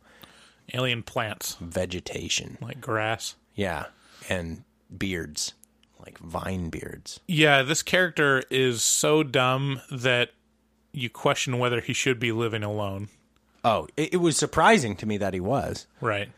[0.74, 2.58] Alien plants vegetation.
[2.62, 3.36] like grass.
[3.56, 3.86] Yeah,
[4.30, 4.64] and
[5.00, 5.54] beards,
[6.00, 7.20] like vine beards.
[7.28, 10.32] Yeah, this character is so dumb that
[10.92, 13.10] you question whether he should be living alone.
[13.66, 15.88] Oh, it, it was surprising to me that he was.
[16.02, 16.30] Right.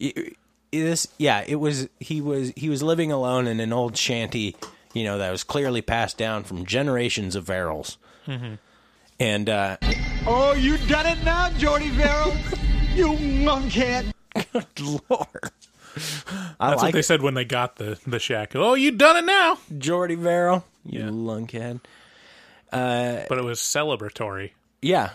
[0.00, 0.36] it,
[0.72, 4.56] this yeah it was he was he was living alone in an old shanty
[4.92, 7.96] you know that was clearly passed down from generations of Verrills.
[9.20, 9.76] and uh
[10.26, 12.34] Oh, you done it now, Jordy Verrill?
[12.94, 13.08] you
[13.44, 14.12] monkhead.
[14.52, 15.50] Good lord
[15.96, 18.54] i That's what like they said when they got the the shack.
[18.56, 19.58] Oh, you done it now.
[19.78, 21.06] jordy verrill you Yeah.
[21.06, 21.80] lunkhead
[22.72, 24.50] uh, But it was celebratory.
[24.82, 25.10] yeah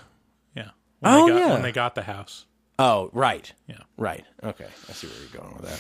[0.56, 0.70] Yeah.
[1.00, 1.54] When Oh, they got, yeah.
[1.54, 2.46] When they got the house.
[2.78, 3.82] oh right Yeah.
[3.98, 5.80] right okay i see where you're going with that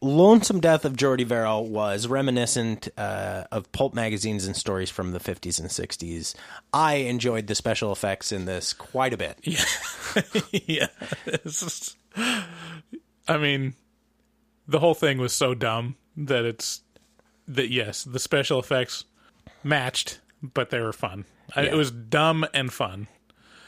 [0.00, 5.18] Lonesome Death of Jordy Verrill was reminiscent uh, of pulp magazines and stories from the
[5.20, 6.34] 50s and 60s.
[6.72, 9.38] I enjoyed the special effects in this quite a bit.
[10.52, 10.86] yeah.
[11.26, 11.96] It's just-
[13.28, 13.74] I mean,
[14.66, 16.80] the whole thing was so dumb that it's
[17.48, 19.04] that yes, the special effects
[19.62, 21.24] matched, but they were fun.
[21.54, 23.08] I, it was dumb and fun.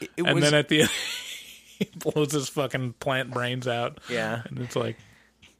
[0.01, 0.89] It and was, then at the end,
[1.77, 3.99] he blows his fucking plant brains out.
[4.09, 4.41] Yeah.
[4.45, 4.97] and it's like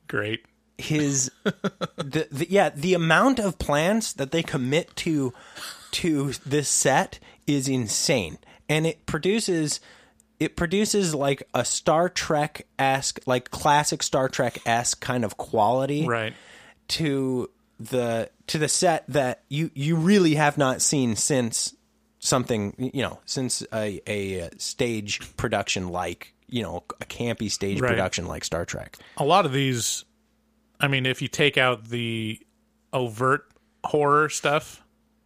[0.10, 0.44] great.
[0.78, 5.34] his the, the yeah the amount of plans that they commit to
[5.92, 9.80] to this set is insane and it produces
[10.40, 16.06] it produces like a Star Trek esque like classic Star Trek esque kind of quality
[16.08, 16.34] Right.
[16.90, 21.74] to the to the set that you you really have not seen since
[22.20, 27.80] something you know since a a uh, stage production like you know a campy stage
[27.80, 27.90] Right.
[27.90, 30.06] production like Star Trek A lot of these,
[30.80, 32.40] I mean, if you take out the
[32.94, 33.46] overt
[33.84, 34.84] horror stuff,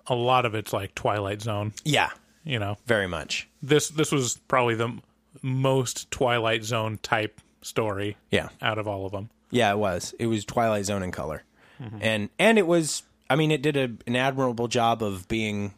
[0.08, 1.74] a lot of it's like Twilight Zone.
[1.84, 2.10] yeah
[2.44, 5.00] You know, very much this this was probably the
[5.42, 9.30] most Twilight Zone type story yeah out of all of them.
[9.50, 10.16] Yeah, it was.
[10.20, 11.44] It was Twilight Zone in color,
[11.82, 11.98] mm-hmm.
[12.02, 13.04] and and it was.
[13.30, 15.74] I mean, it did a, an admirable job of being,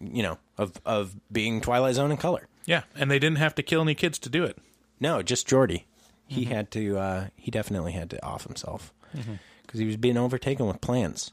[0.00, 2.46] you know, of of being Twilight Zone in color.
[2.66, 4.58] Yeah, and they didn't have to kill any kids to do it.
[5.00, 5.86] No, just Jordy.
[6.26, 6.98] He had to.
[6.98, 8.92] Uh, he definitely had to off himself
[9.62, 11.30] because he was being overtaken with plans.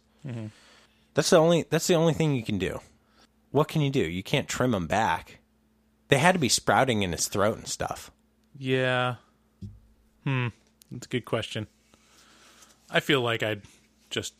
[1.15, 1.65] That's the only.
[1.69, 2.79] That's the only thing you can do.
[3.51, 4.01] What can you do?
[4.01, 5.39] You can't trim him back.
[6.09, 8.11] They had to be sprouting in his throat and stuff.
[8.57, 9.15] Yeah.
[10.23, 10.47] Hmm.
[10.91, 11.67] That's a good question.
[12.91, 13.63] I feel like I'd
[14.11, 14.33] just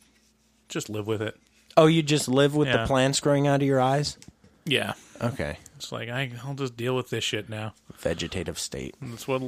[0.68, 1.36] just live with it.
[1.76, 2.78] Oh, you just live with Yeah.
[2.82, 4.16] the plants growing out of your eyes?
[4.64, 4.94] Yeah.
[5.20, 5.58] Okay.
[5.76, 7.74] It's like I, I'll just deal with this shit now.
[7.96, 8.94] Vegetative state.
[9.00, 9.42] That's what.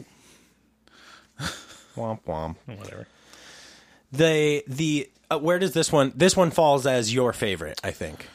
[1.97, 2.57] Womp womp.
[2.67, 3.07] Whatever.
[4.13, 7.81] The the uh, where does this one this one falls as your favorite?
[7.83, 8.29] I think.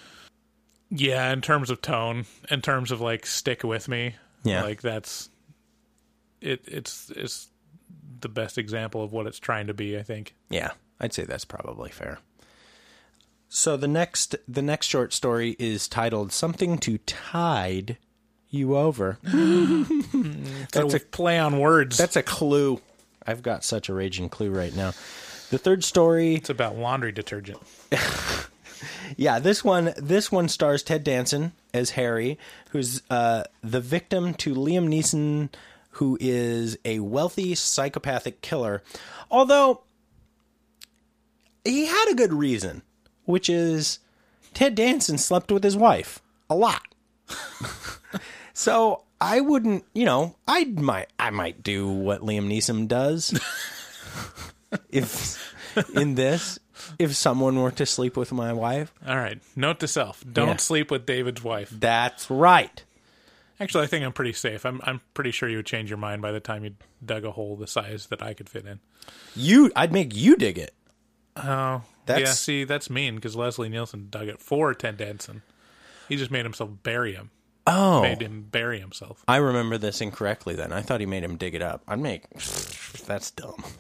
[0.89, 4.15] Yeah, in terms of tone, in terms of like stick with me.
[4.43, 4.63] Yeah.
[4.63, 5.29] Like that's
[6.41, 6.63] it.
[6.67, 7.47] It's it's
[8.19, 9.97] the best example of what it's trying to be.
[9.97, 10.35] I think.
[10.49, 12.19] Yeah, I'd say that's probably fair.
[13.53, 17.97] So the next the next short story is titled "Something to Tide
[18.49, 19.17] You Over."
[20.71, 21.97] That's a play on words.
[21.97, 22.79] That's a clue.
[23.27, 24.93] I've got such a raging clue right now.
[25.49, 27.59] The third story, it's about laundry detergent.
[29.17, 34.55] yeah, this one this one stars Ted Danson as Harry, who's uh, the victim to
[34.55, 35.49] Liam Neeson
[35.95, 38.81] who is a wealthy psychopathic killer.
[39.29, 39.81] Although
[41.65, 42.81] he had a good reason,
[43.31, 43.97] which is
[44.53, 46.83] Ted Danson slept with his wife a lot.
[48.53, 53.39] so I wouldn't, you know, I might I might do what Liam Neeson does
[54.89, 55.53] if
[55.95, 56.59] in this
[56.99, 58.93] if someone were to sleep with my wife.
[59.07, 59.39] All right.
[59.55, 60.57] Note to self: don't Yeah.
[60.57, 61.69] sleep with David's wife.
[61.71, 62.83] That's right.
[63.59, 64.65] Actually, I think I'm pretty safe.
[64.65, 67.31] I'm I'm pretty sure you would change your mind by the time you dug a
[67.31, 68.79] hole the size that I could fit in.
[69.35, 70.73] You I'd make you dig it.
[71.37, 71.83] Oh,
[72.19, 72.31] yeah.
[72.31, 75.41] See, that's mean because Leslie Nielsen dug it for Ted Danson.
[76.09, 77.31] He just made himself bury him.
[77.67, 78.01] Oh.
[78.01, 79.23] Made him bury himself.
[79.27, 80.73] I remember this incorrectly then.
[80.73, 81.83] I thought he made him dig it up.
[81.87, 82.29] I'd make
[83.05, 83.63] that's dumb.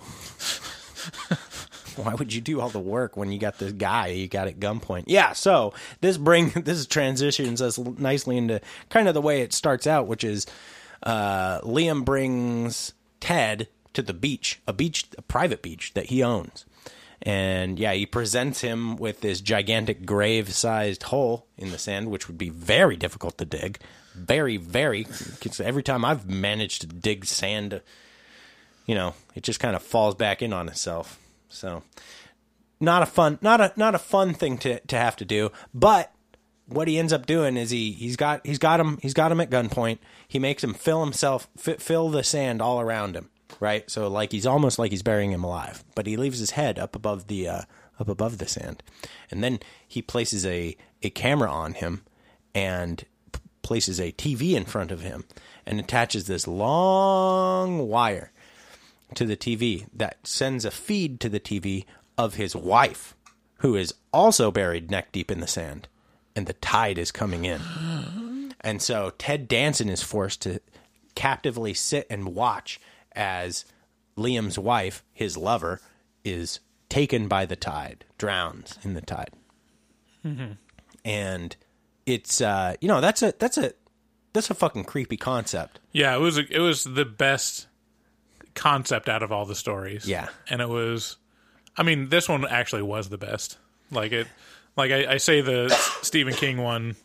[1.95, 4.59] Why would you do all the work when you got this guy you got at
[4.59, 5.05] gunpoint?
[5.07, 9.87] Yeah, so this bring this transitions us nicely into kind of the way it starts
[9.87, 10.45] out, which is
[11.03, 16.65] uh, Liam brings Ted to the beach, a beach, a private beach that he owns.
[17.23, 22.27] And yeah, he presents him with this gigantic grave sized hole in the sand, which
[22.27, 23.79] would be very difficult to dig.
[24.15, 25.05] Very, very.
[25.59, 27.81] every time I've managed to dig sand,
[28.85, 31.19] you know, it just kind of falls back in on itself.
[31.47, 31.83] So,
[32.79, 35.51] not a fun, not a not a fun thing to to have to do.
[35.73, 36.11] But
[36.65, 39.41] what he ends up doing is he he's got he's got him he's got him
[39.41, 39.99] at gunpoint.
[40.27, 43.89] He makes him fill himself fi- fill the sand all around him, right?
[43.89, 46.95] So like he's almost like he's burying him alive, but he leaves his head up
[46.95, 47.61] above the uh,
[47.99, 48.83] up above the sand,
[49.29, 52.03] and then he places a a camera on him
[52.53, 55.25] and p- places a TV in front of him
[55.65, 58.31] and attaches this long wire
[59.15, 61.85] to the TV that sends a feed to the TV
[62.17, 63.15] of his wife,
[63.57, 65.87] who is also buried neck deep in the sand,
[66.35, 67.61] and the tide is coming in.
[68.63, 70.59] And so Ted Danson is forced to
[71.15, 72.79] captively sit and watch
[73.15, 73.65] as
[74.17, 75.81] Liam's wife, his lover,
[76.23, 79.31] is taken by the tide, drowns in the tide.
[81.03, 81.55] And
[82.05, 83.73] it's uh you know, that's a that's a
[84.33, 85.79] that's a fucking creepy concept.
[85.91, 87.67] Yeah, it was it was the best
[88.53, 90.07] concept out of all the stories.
[90.07, 90.27] Yeah.
[90.49, 91.17] and it was.
[91.77, 93.57] I mean, this one actually was the best.
[93.91, 94.27] Like it,
[94.75, 95.69] like I, I say, the
[96.01, 96.95] Stephen King one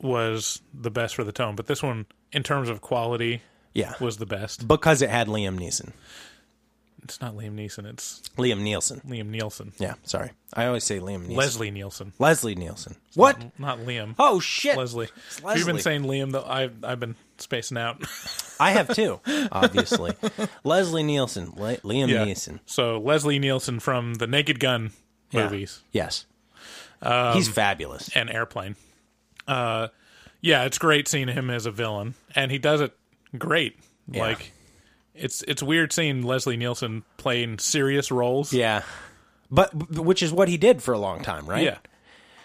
[0.00, 3.42] was the best for the tone, but this one, in terms of quality,
[3.78, 3.94] Yeah.
[4.00, 4.66] was the best.
[4.68, 5.92] Because it had Liam Neeson.
[7.04, 9.00] It's not Liam Neeson; it's Liam Nielsen.
[9.06, 9.72] Liam Nielsen.
[9.78, 10.30] Yeah, sorry.
[10.52, 11.36] I always say Liam Neeson.
[11.36, 12.12] Leslie Nielsen.
[12.18, 12.96] Leslie Nielsen.
[13.14, 13.58] What?
[13.58, 14.14] Not Liam.
[14.18, 14.76] Oh shit.
[14.76, 15.08] Leslie.
[15.28, 16.32] It's Have you been saying Liam?
[16.32, 18.02] Though I've I've been spacing out.
[18.60, 19.20] I have too,
[19.52, 20.14] obviously.
[20.64, 21.52] Leslie Nielsen.
[21.56, 22.26] Le- Liam Yeah.
[22.26, 22.58] Neeson.
[22.66, 24.90] So Leslie Nielsen from the Naked Gun
[25.30, 25.44] Yeah.
[25.44, 26.26] movies Yes.
[27.00, 28.10] Um, He's fabulous.
[28.16, 28.74] and Airplane.
[29.46, 29.88] Uh,
[30.40, 32.92] yeah, it's great seeing him as a villain, and he does it
[33.36, 33.78] great.
[34.10, 34.22] Yeah.
[34.22, 34.52] Like,
[35.14, 38.52] it's it's weird seeing Leslie Nielsen playing serious roles.
[38.52, 38.82] Yeah.
[39.50, 41.62] But which is what he did for a long time, right?
[41.64, 41.78] yeah,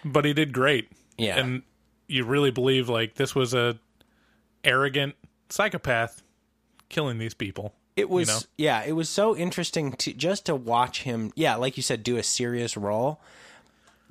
[0.06, 0.90] but he did great.
[1.18, 1.38] Yeah.
[1.38, 1.64] and
[2.08, 3.78] you really believe like this was a
[4.64, 5.16] arrogant
[5.50, 6.22] psychopath
[6.90, 7.74] killing these people.
[7.96, 8.40] It was know?
[8.58, 12.18] yeah, it was so interesting to just to watch him, yeah, like you said do
[12.18, 13.22] a serious role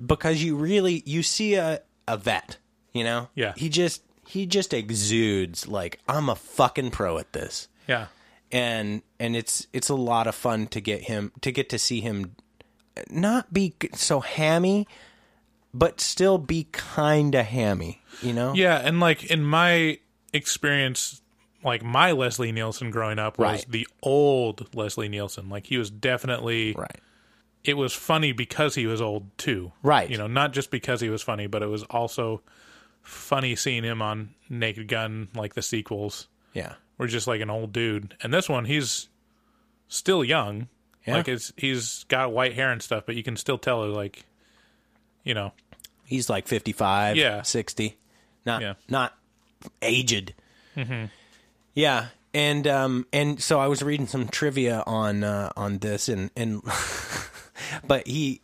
[0.05, 2.57] because you really you see a a vet,
[2.93, 3.29] you know?
[3.35, 3.53] Yeah.
[3.57, 7.67] He just he just exudes like I'm a fucking pro at this.
[7.87, 8.07] Yeah,
[8.51, 12.01] and and it's it's a lot of fun to get him to get to see
[12.01, 12.35] him
[13.09, 14.87] not be so hammy
[15.73, 19.97] but still be kind of hammy you know yeah, and like in my
[20.33, 21.19] experience.
[21.65, 23.65] Like my Leslie Nielsen growing up was Right.
[23.69, 25.47] the old Leslie Nielsen.
[25.47, 26.99] Like he was definitely right
[27.63, 29.71] it was funny because he was old too.
[29.81, 30.09] Right.
[30.09, 32.41] You know, not just because he was funny, but it was also
[33.03, 37.71] funny seeing him on Naked Gun, like the sequels, yeah We're just like an old
[37.73, 38.15] dude.
[38.21, 39.09] And this one, he's
[39.87, 40.67] still young.
[41.05, 41.17] Yeah.
[41.17, 44.23] Like it's he's got white hair and stuff, but you can still tell like,
[45.23, 45.51] you know,
[46.05, 47.41] he's like 55 Yeah.
[47.43, 47.97] 60
[48.45, 48.73] not Yeah.
[48.89, 49.13] not
[49.81, 50.33] aged
[51.73, 56.29] yeah and um and so i was reading some trivia on uh on this and
[56.35, 56.61] and
[57.87, 58.41] but he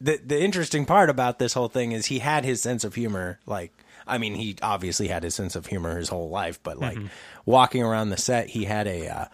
[0.00, 3.40] the the interesting part about this whole thing is he had his sense of humor
[3.46, 3.72] like
[4.06, 6.98] I mean he obviously had his sense of humor his whole life but like
[7.44, 9.24] walking around the set he had a, uh,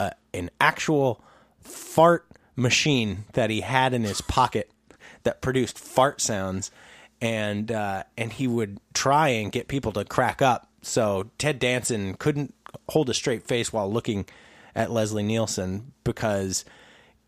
[0.00, 1.22] a an actual
[1.60, 4.70] fart machine that he had in his pocket
[5.22, 6.70] that produced fart sounds
[7.20, 10.68] and uh, and he would try and get people to crack up.
[10.82, 12.54] So Ted Danson couldn't
[12.88, 14.26] hold a straight face while looking
[14.74, 16.64] at Leslie Nielsen because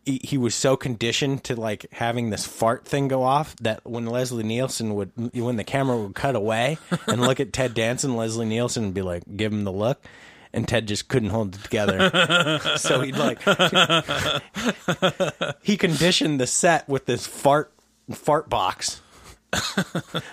[0.09, 4.07] he, he was so conditioned to like having this fart thing go off that when
[4.07, 8.47] Leslie Nielsen would when the camera would cut away and look at Ted Danson, Leslie
[8.47, 10.03] Nielsen would be like give him the look,
[10.51, 12.59] and Ted just couldn't hold it together.
[12.77, 13.39] so he'd like
[15.61, 17.71] he conditioned the set with this fart
[18.11, 19.01] fart box,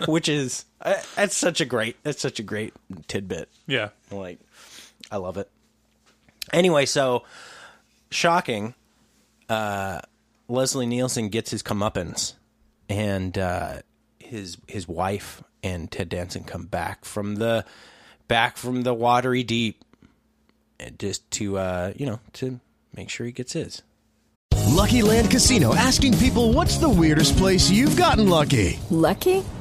[0.07, 2.73] which is uh, that's such a great that's such a great
[3.09, 3.51] tidbit.
[3.67, 3.91] Yeah.
[4.11, 4.39] Like,
[5.11, 5.51] I love it.
[6.53, 7.25] Anyway, so
[8.11, 8.75] shocking.
[9.49, 10.01] Uh,
[10.49, 12.35] Leslie Nielsen gets his comeuppance,
[12.89, 13.81] and uh,
[14.19, 17.65] his his wife and Ted Danson come back from the
[18.29, 19.85] back from the watery deep,
[20.79, 22.61] and just to uh, you know to
[22.95, 23.83] make sure he gets his.
[24.67, 28.79] Lucky Land Casino asking people what's the weirdest place you've gotten lucky?
[28.91, 29.45] Lucky?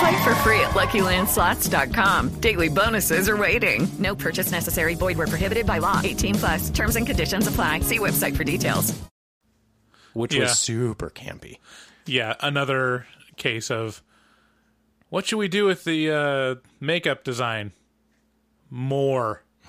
[0.00, 2.40] Play for free at LuckyLandSlots.com.
[2.40, 3.86] Daily bonuses are waiting.
[3.98, 4.94] No purchase necessary.
[4.94, 6.00] Void where prohibited by law.
[6.02, 6.70] 18 plus.
[6.70, 7.80] Terms and conditions apply.
[7.80, 8.98] See website for details.
[10.14, 10.42] Which Yeah.
[10.44, 11.58] was super campy.
[12.06, 14.02] Yeah, another case of
[15.10, 17.72] what should we do with the uh, makeup design?
[18.70, 19.42] More.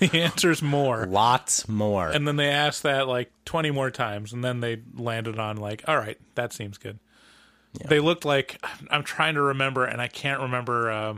[0.00, 1.06] the answer is more.
[1.06, 2.08] Lots more.
[2.08, 5.84] And then they asked that like 20 more times, and then they landed on, like,
[5.86, 6.98] all right, that seems good.
[7.86, 10.90] They looked like, I'm trying to remember, and I can't remember.
[10.90, 11.14] Uh,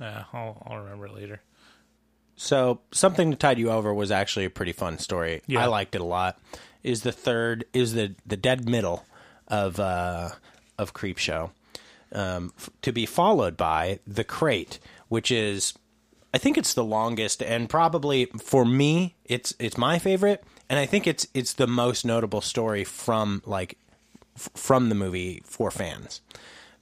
[0.00, 1.40] yeah, I'll, I'll remember it later.
[2.36, 5.42] So something to tide you over was actually a pretty fun story.
[5.46, 5.62] Yeah.
[5.62, 6.38] I liked it a lot.
[6.82, 9.06] Is the third is the the dead middle
[9.48, 10.30] of uh,
[10.78, 11.50] of Creepshow,
[12.12, 15.74] um, f- to be followed by the Crate, which is
[16.34, 20.86] I think it's the longest and probably for me it's it's my favorite, and I
[20.86, 23.78] think it's it's the most notable story from like
[24.36, 26.20] f- from the movie for fans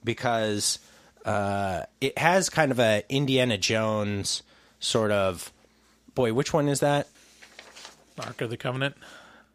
[0.03, 0.79] because
[1.25, 4.43] uh, it has kind of a Indiana Jones
[4.79, 5.51] sort of
[6.15, 6.33] boy.
[6.33, 7.07] Which one is that?
[8.19, 8.95] Ark of the Covenant.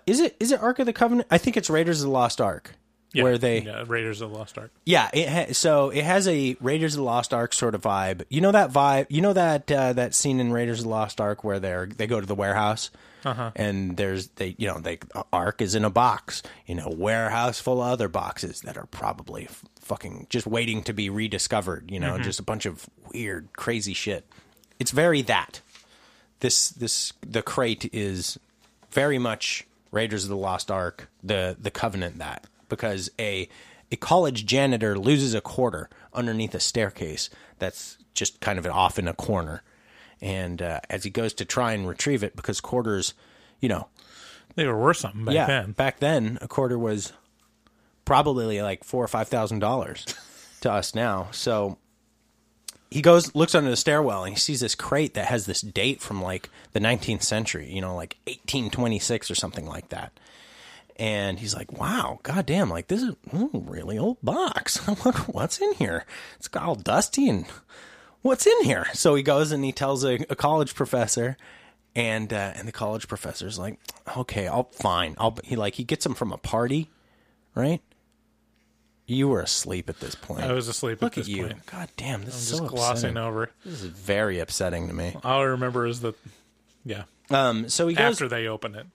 [0.07, 1.29] Is it is it Ark of the Covenant?
[1.31, 2.75] I think it's Raiders of the Lost Ark.
[3.13, 4.71] Yeah, where they yeah, Raiders of the Lost Ark.
[4.85, 8.25] yeah, it ha- so it has a Raiders of the Lost Ark sort of vibe.
[8.29, 9.07] You know that vibe.
[9.09, 12.07] You know that uh, that scene in Raiders of the Lost Ark where they're they
[12.07, 12.91] go to the warehouse
[13.25, 13.51] Uh-huh.
[13.57, 17.59] and there's they you know they the Ark is in a box, you know, warehouse
[17.61, 21.91] full of other boxes that are probably f- fucking just waiting to be rediscovered.
[21.91, 22.23] You know, Mhm.
[22.23, 24.27] just a bunch of weird, crazy shit.
[24.79, 25.61] It's very that.
[26.41, 28.39] This this the crate is
[28.93, 33.49] very much Raiders of the Lost Ark, the the Covenant that because a
[33.91, 39.09] a college janitor loses a quarter underneath a staircase that's just kind of off in
[39.09, 39.63] a corner,
[40.21, 43.15] and uh, as he goes to try and retrieve it because quarters,
[43.61, 43.89] you know,
[44.55, 45.73] They were worth something back yeah, then.
[45.73, 47.13] back then a quarter was
[48.05, 50.05] probably like four or five thousand dollars
[50.63, 51.29] to us now.
[51.31, 51.79] So
[52.91, 56.01] he goes looks under the stairwell and he sees this crate that has this date
[56.01, 60.13] from like the 19th century, you know, like 1826 or something like that.
[61.01, 62.71] And he's like, "Wow, goddamn!
[62.71, 64.79] Like this is ooh, a really old box.
[65.29, 66.05] What's in here.
[66.39, 67.47] It's got all dusty and
[68.23, 71.37] what's in here?" So he goes and he tells a, a college professor,
[71.95, 73.79] and uh, and the college professor's like,
[74.17, 75.15] "Okay, I'll fine.
[75.19, 76.91] I'll." He like he gets him from a party,
[77.55, 77.81] right?
[79.07, 80.43] You were asleep at this point.
[80.43, 81.47] I was asleep Look at this you.
[81.47, 81.65] point.
[81.65, 83.17] God damn, this I'm is just so glossing upsetting.
[83.17, 83.51] over.
[83.65, 85.17] This is very upsetting to me.
[85.25, 86.15] All I remember is that,
[86.85, 87.05] yeah.
[87.31, 88.87] Um, so he goes after they open it.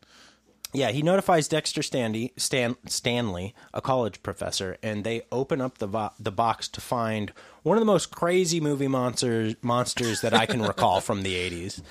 [0.71, 5.87] Yeah, he notifies Dexter Stanley, Stan, Stanley, a college professor, and they open up the
[5.87, 7.31] vo- the box to find
[7.63, 11.81] one of the most crazy movie monsters monsters that I can recall from the eighties,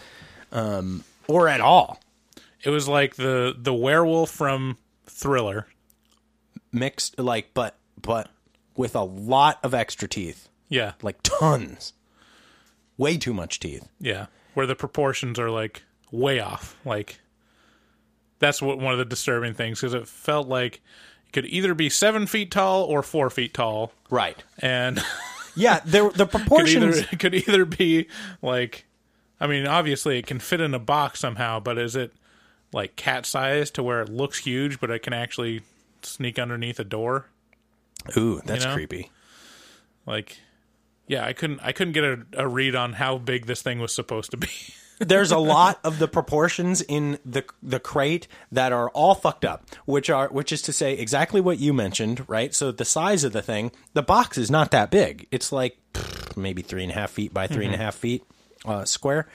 [0.53, 2.01] um, or at all.
[2.63, 5.67] It was like the the werewolf from Thriller.
[6.75, 8.31] Mixed, like, but but
[8.77, 10.49] with a lot of extra teeth.
[10.69, 10.93] Yeah.
[11.03, 11.93] like tons,
[12.97, 13.87] way too much teeth.
[14.01, 16.77] Yeah, where the proportions are like way off.
[16.85, 17.21] Like
[18.39, 20.77] that's what one of the disturbing things because it felt like
[21.27, 23.93] it could either be seven feet tall or four feet tall.
[24.11, 24.43] Right.
[24.59, 24.99] And
[25.55, 26.99] yeah, the the could proportions.
[26.99, 28.07] either, could either be
[28.41, 28.87] like,
[29.41, 32.13] I mean, obviously it can fit in a box somehow, but is it
[32.73, 35.63] like cat size to where it looks huge, but it can actually
[36.03, 37.27] sneak underneath a door?
[38.17, 38.75] Ooh, that's You know?
[38.75, 39.11] creepy.
[40.07, 40.39] Like,
[41.07, 41.61] Yeah, I couldn't.
[41.63, 44.49] I couldn't get a, a read on how big this thing was supposed to be.
[44.99, 49.65] There's a lot of the proportions in the the crate that are all fucked up,
[49.85, 52.55] which are which is to say exactly what you mentioned, right?
[52.55, 55.27] So the size of the thing, the box is not that big.
[55.31, 58.25] It's like pff, maybe three and a half feet by 3 and a half feet
[58.65, 59.27] uh, square,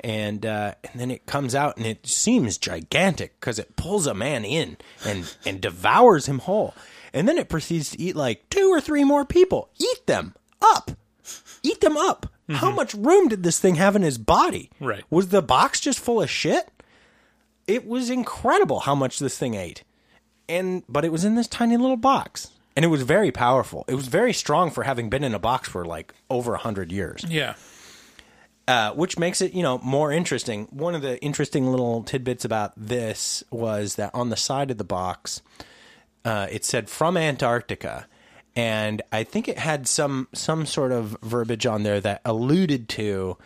[0.00, 4.14] and uh, and then it comes out and it seems gigantic because it pulls a
[4.14, 6.74] man in and and devours him whole,
[7.12, 10.92] and then it proceeds to eat like two or three more people, eat them up,
[11.62, 12.26] eat them up.
[12.48, 14.70] How much room did this thing have in his body?
[14.80, 15.02] Right.
[15.10, 16.68] Was the box just full of shit?
[17.66, 19.82] It was incredible how much this thing ate.
[20.48, 22.50] And but it was in this tiny little box.
[22.76, 23.84] And it was very powerful.
[23.88, 26.92] It was very strong for having been in a box for like over a hundred
[26.92, 27.24] years.
[27.28, 27.54] yeah.
[28.68, 30.66] Uh, which makes it, you know, more interesting.
[30.72, 34.82] One of the interesting little tidbits about this was that on the side of the
[34.82, 35.40] box,
[36.24, 38.08] uh, it said from Antarctica,
[38.56, 43.36] and I think it had some some sort of verbiage on there that alluded to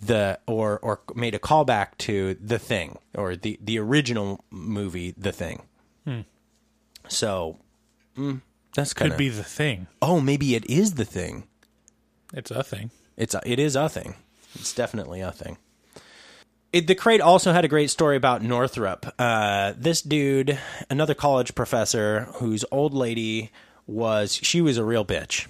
[0.00, 5.32] the or or made a callback to the thing or the the original movie, The
[5.32, 5.62] Thing.
[6.04, 6.20] Hmm.
[7.08, 7.56] So
[8.16, 8.42] mm,
[8.74, 9.86] that's kind Could be the thing.
[10.02, 11.48] Oh, maybe it is the thing.
[12.34, 12.90] It's a thing.
[13.16, 14.14] It's a, it is a thing.
[14.54, 15.56] It's definitely a thing.
[16.70, 19.14] It, the crate also had a great story about Northrup.
[19.18, 20.58] Uh, this dude,
[20.90, 23.50] another college professor, whose old lady
[23.88, 25.48] was she was a real bitch,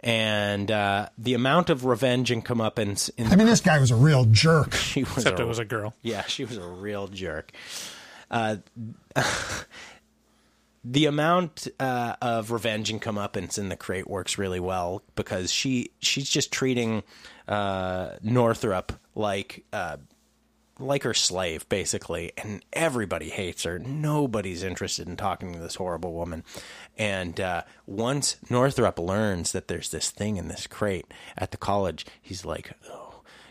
[0.00, 3.96] and uh, the amount of revenge and comeuppance in I mean, this guy was a
[3.96, 4.74] real jerk.
[4.74, 5.94] she was Except it was a girl.
[6.02, 7.50] yeah, she was a real jerk.
[8.30, 8.56] Uh,
[10.84, 15.90] the amount uh, of revenge and comeuppance in the crate works really well because she
[16.00, 17.02] she's just treating
[17.48, 19.96] uh, Northrup like uh,
[20.78, 23.78] like her slave, basically, and everybody hates her.
[23.78, 26.44] Nobody's interested in talking to this horrible woman.
[26.96, 32.06] And uh, once Northrup learns that there's this thing in this crate at the college,
[32.22, 33.03] he's like, "Oh,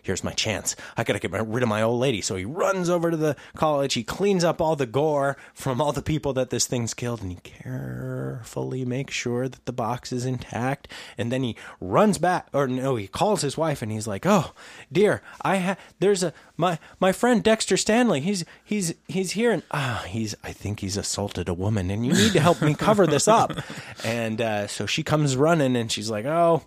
[0.04, 0.76] here's my chance.
[0.96, 3.96] I gotta get rid of my old lady." So he runs over to the college.
[3.96, 7.32] He cleans up all the gore from all the people that this thing's killed, and
[7.32, 10.88] he carefully makes sure that the box is intact.
[11.18, 14.54] And then he runs back, or no, he calls his wife, and he's like, "Oh,
[14.92, 18.20] dear, I ha- there's a my my friend Dexter Stanley.
[18.22, 22.14] He's he's he's here, and ah, he's I think he's assaulted a woman, and you
[22.14, 23.52] need to help me cover this up."
[24.04, 26.64] And uh, so she comes running, and she's like, "Oh,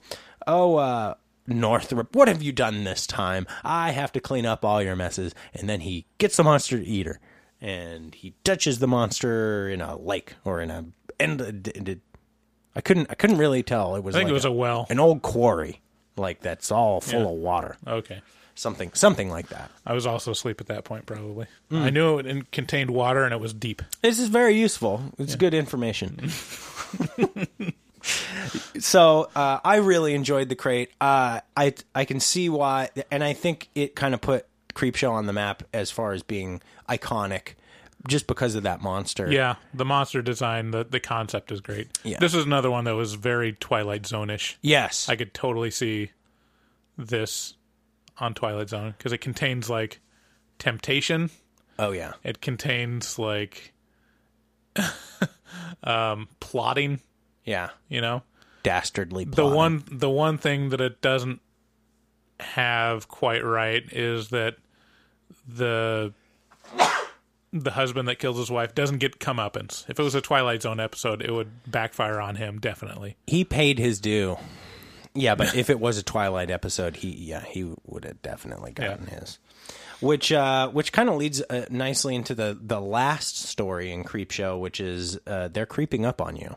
[0.46, 1.14] oh." uh
[1.46, 3.46] Northrup, what have you done this time?
[3.64, 5.34] I have to clean up all your messes.
[5.54, 7.20] And then he gets the monster to eat her.
[7.60, 10.84] And he touches the monster in a lake or in a.
[11.18, 12.00] And it-
[12.74, 13.06] I couldn't.
[13.10, 13.96] I couldn't really tell.
[13.96, 14.14] It was.
[14.14, 14.86] I think like it was a well.
[14.90, 15.80] an old quarry,
[16.18, 17.26] like that's all full Yeah.
[17.28, 17.76] of water.
[17.86, 18.20] Okay.
[18.54, 19.70] Something, something like that.
[19.86, 21.46] I was also asleep at that point, probably.
[21.70, 21.80] Mm.
[21.82, 23.80] I knew it contained water and it was deep.
[24.02, 25.12] This is very useful.
[25.18, 26.30] It's good information.
[28.78, 30.90] so uh, I really enjoyed the crate.
[31.00, 35.26] Uh, I I can see why, and I think it kind of put Creepshow on
[35.26, 37.54] the map as far as being iconic,
[38.08, 39.30] just because of that monster.
[39.30, 41.88] Yeah, the monster design, the the concept is great.
[42.04, 42.18] Yeah.
[42.18, 44.58] This is another one that was very Twilight Zone-ish.
[44.62, 45.08] Yes.
[45.08, 46.10] I could totally see
[46.98, 47.54] this
[48.18, 50.00] on Twilight Zone because it contains like
[50.58, 51.30] temptation.
[51.78, 52.12] Oh yeah.
[52.24, 53.72] It contains like
[55.84, 57.00] um plotting,
[57.44, 57.70] Yeah.
[57.88, 58.22] you know.
[58.66, 59.24] Dastardly.
[59.24, 61.40] The one the one thing that it doesn't
[62.40, 64.56] have quite right is that
[65.46, 66.12] the
[67.52, 69.88] the husband that kills his wife doesn't get comeuppance.
[69.88, 73.16] If it was a Twilight Zone episode, it would backfire on him definitely.
[73.28, 74.36] he paid his due.
[75.14, 79.06] Yeah, but if it was a Twilight episode, he yeah he would have definitely gotten
[79.06, 79.38] his.
[80.00, 84.58] Which uh, which kind of leads uh, nicely into the the last story in Creepshow,
[84.58, 86.56] which is uh, they're creeping up on you.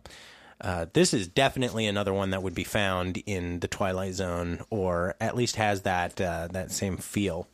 [0.61, 5.15] Uh, this is definitely another one that would be found in the Twilight Zone, or
[5.21, 7.47] at least has that uh, that same feel.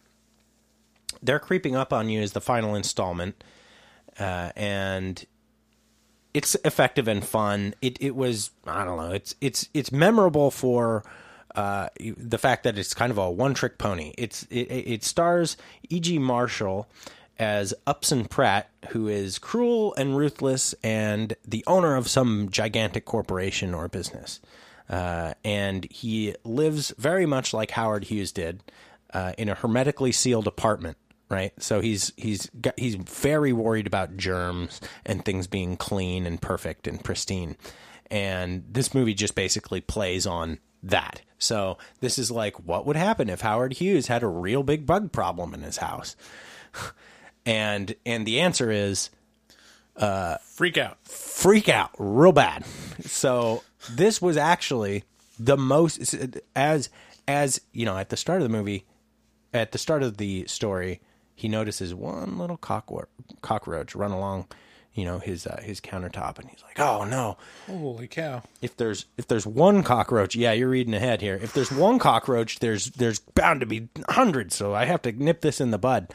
[1.21, 3.43] They're creeping up on you is the final installment,
[4.19, 5.23] uh, and
[6.33, 7.75] it's effective and fun.
[7.81, 9.11] It it was I don't know.
[9.11, 11.03] It's it's it's memorable for
[11.55, 14.13] uh, the fact that it's kind of a one trick pony.
[14.17, 15.57] It's it, it stars
[15.89, 16.17] E.G.
[16.19, 16.87] Marshall
[17.37, 23.73] as Upson Pratt, who is cruel and ruthless and the owner of some gigantic corporation
[23.73, 24.39] or business.
[24.89, 28.63] Uh, and he lives very much like Howard Hughes did
[29.13, 30.97] uh, in a hermetically sealed apartment
[31.29, 31.53] right?
[31.61, 36.87] So he's he's got, he's very worried about germs and things being clean and perfect
[36.87, 37.57] and pristine.
[38.11, 41.21] And this movie just basically plays on that.
[41.39, 45.11] So this is like what would happen if Howard Hughes had a real big bug
[45.11, 46.15] problem in his house?
[47.45, 49.09] and and the answer is
[50.41, 50.97] Freak out.
[51.05, 52.65] freak out real bad.
[53.05, 55.03] So this was actually
[55.39, 56.15] the most
[56.55, 56.89] as
[57.27, 58.85] as you know at the start of the movie,
[59.53, 61.01] at the start of the story,
[61.35, 63.07] he notices one little cockro-
[63.41, 64.47] cockroach run along,
[64.93, 67.37] you know, his uh, his countertop, and he's like, "Oh no!"
[67.67, 68.43] Holy cow!
[68.61, 71.39] If there's if there's one cockroach, yeah, you're reading ahead here.
[71.41, 75.41] If there's one cockroach, there's there's bound to be hundreds, so I have to nip
[75.41, 76.13] this in the bud.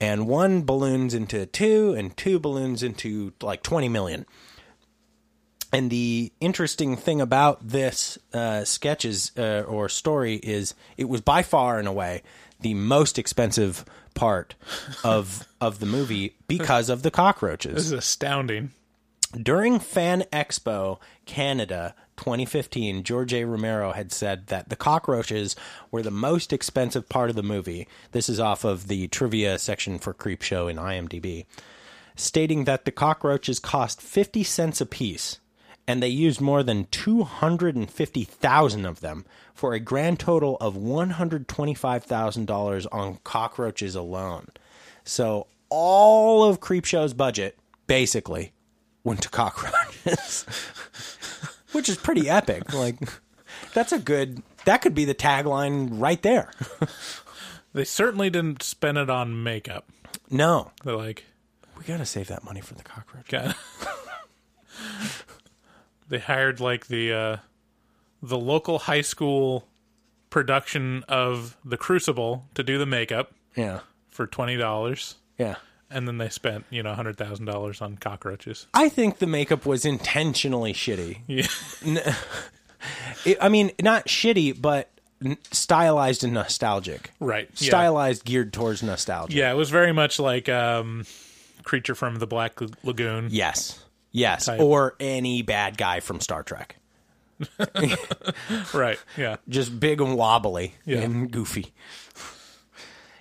[0.00, 4.26] And one balloons into two, and two balloons into like twenty million.
[5.72, 11.42] And the interesting thing about this uh, sketches uh, or story is it was by
[11.42, 12.22] far, in a way,
[12.60, 13.84] the most expensive
[14.14, 14.54] part
[15.04, 17.74] of of the movie because of the cockroaches.
[17.74, 18.70] This is astounding.
[19.32, 23.44] During Fan Expo Canada 2015, George A.
[23.44, 25.56] Romero had said that the cockroaches
[25.90, 27.88] were the most expensive part of the movie.
[28.12, 31.46] This is off of the trivia section for Creepshow in IMDb,
[32.14, 35.40] stating that the cockroaches cost 50 cents a piece
[35.88, 39.24] and they used more than 250,000 of them
[39.54, 44.48] for a grand total of $125,000 on cockroaches alone.
[45.04, 47.56] So all of Creepshow's budget
[47.86, 48.52] basically
[49.06, 50.44] went to cockroaches,
[51.72, 52.64] which is pretty epic.
[52.74, 52.96] Like
[53.72, 56.50] that's a good that could be the tagline right there.
[57.72, 59.86] They certainly didn't spend it on makeup.
[60.30, 60.72] No.
[60.82, 61.24] They're like,
[61.78, 63.28] we got to save that money for the cockroach.
[63.28, 63.56] Got
[66.08, 67.36] they hired like the uh,
[68.22, 69.68] the local high school
[70.30, 73.32] production of The Crucible to do the makeup.
[73.54, 73.80] Yeah.
[74.08, 75.16] For twenty dollars.
[75.38, 75.56] Yeah.
[75.90, 78.66] And then they spent you know hundred thousand dollars on cockroaches.
[78.74, 81.18] I think the makeup was intentionally shitty.
[81.26, 82.14] Yeah.
[83.24, 84.88] It, I mean, not shitty, but
[85.50, 87.10] stylized and nostalgic.
[87.18, 87.48] Right.
[87.56, 87.68] Yeah.
[87.68, 89.36] Stylized, geared towards nostalgia.
[89.36, 91.04] Yeah, it was very much like um,
[91.64, 93.28] Creature from the Black Lagoon.
[93.30, 93.82] Yes.
[94.12, 94.46] Yes.
[94.46, 94.60] Type.
[94.60, 96.76] Or any bad guy from Star Trek.
[98.74, 98.98] right.
[99.16, 99.36] Yeah.
[99.48, 100.98] Just big and wobbly Yeah.
[101.00, 101.72] and goofy.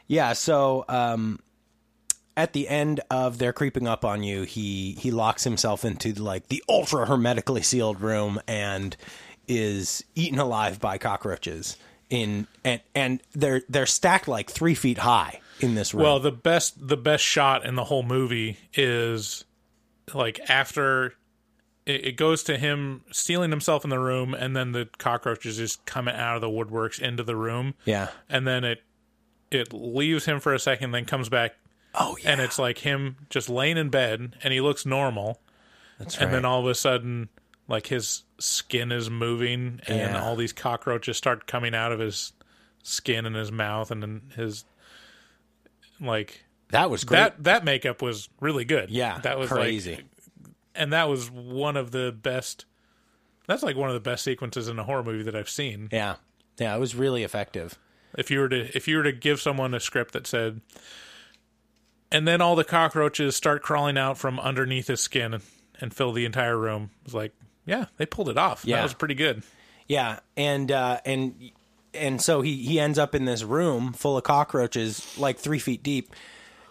[0.07, 0.33] Yeah.
[0.33, 1.39] So, um,
[2.37, 6.47] at the end of their creeping up on you, he he locks himself into like
[6.47, 8.95] the ultra hermetically sealed room and
[9.47, 11.77] is eaten alive by cockroaches.
[12.09, 16.03] In and and they're they're stacked like three feet high in this room.
[16.03, 19.43] Well, the best the best shot in the whole movie is
[20.13, 21.15] like after
[21.85, 25.85] it, it goes to him stealing himself in the room, and then the cockroaches just
[25.85, 27.73] coming out of the woodworks into the room.
[27.85, 28.09] Yeah.
[28.29, 28.83] and then it
[29.51, 31.55] it leaves him for a second, then comes back.
[31.97, 35.39] Oh yeah, and it's like him just laying in bed, and he looks normal.
[35.99, 37.29] That's And then all of a sudden,
[37.67, 40.21] like his skin is moving, and Yeah.
[40.23, 42.33] all these cockroaches start coming out of his
[42.83, 44.65] skin and his mouth, and then his
[45.99, 47.17] like that was great.
[47.17, 48.89] that that makeup was really good.
[48.89, 49.95] Yeah, that was crazy.
[49.95, 50.05] like,
[50.75, 52.65] and that was one of the best.
[53.47, 55.89] That's like one of the best sequences in a horror movie that I've seen.
[55.91, 56.15] Yeah,
[56.57, 57.77] yeah, it was really effective.
[58.17, 60.61] If you were to if you were to give someone a script that said,
[62.15, 65.43] and then all the cockroaches start crawling out from underneath his skin and,
[65.81, 67.33] and fill the entire room, it's like,
[67.65, 68.63] yeah, they pulled it off.
[68.63, 68.77] Yeah.
[68.77, 69.43] that was pretty good.
[69.87, 71.51] Yeah, and uh, and
[71.93, 75.83] and so he he ends up in this room full of cockroaches, like three feet
[75.83, 76.15] deep.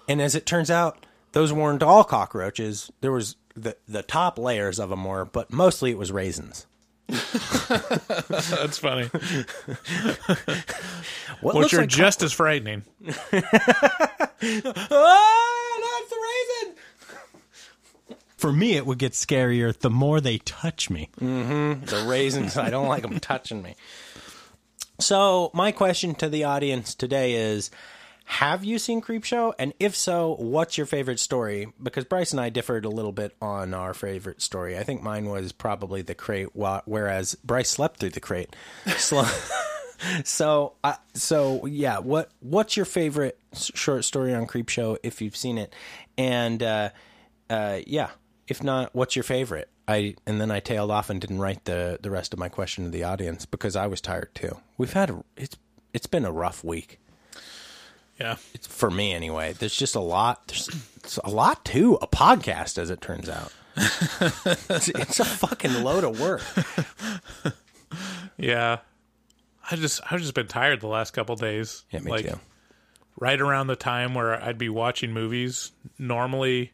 [0.09, 2.91] And as it turns out, those weren't all cockroaches.
[3.03, 6.67] There was the the top layers of them were, but mostly it was raisins.
[7.09, 9.11] That's funny.
[11.41, 12.85] What Which looks are like just as frightening.
[13.07, 13.41] ah, that's
[16.11, 16.75] the raisin.
[18.39, 21.11] For me, it would get scarier the more they touch me.
[21.21, 21.85] Mm-hmm.
[21.85, 22.57] The raisins.
[22.57, 23.77] I don't like them touching me.
[24.99, 27.71] So my question to the audience today is:
[28.27, 29.53] Have you seen Creepshow?
[29.59, 31.73] And if so, what's your favorite story?
[31.83, 34.79] Because Bryce and I differed a little bit on our favorite story.
[34.79, 38.55] I think mine was probably the crate, whereas Bryce slept through the crate.
[38.99, 39.25] So,
[40.25, 41.99] so, uh, so yeah.
[41.99, 45.75] What What's your favorite short story on Creepshow if you've seen it?
[46.19, 46.91] And uh,
[47.49, 48.11] uh, yeah,
[48.49, 49.69] if not, what's your favorite?
[49.87, 52.85] I and then I tailed off and didn't write the the rest of my question
[52.85, 54.59] to the audience because I was tired too.
[54.79, 55.57] We've had a, it's
[55.93, 56.99] it's been a rough week.
[58.19, 59.55] Yeah, it's for me anyway.
[59.55, 60.47] There's just a lot.
[60.49, 63.53] There's it's a lot to a podcast, as it turns out.
[63.77, 66.43] it's, it's a fucking load of work.
[68.37, 68.79] Yeah,
[69.71, 71.85] I just I've just been tired the last couple days.
[71.91, 72.39] Yeah, me like, too.
[73.19, 76.73] Right around the time where I'd be watching movies, normally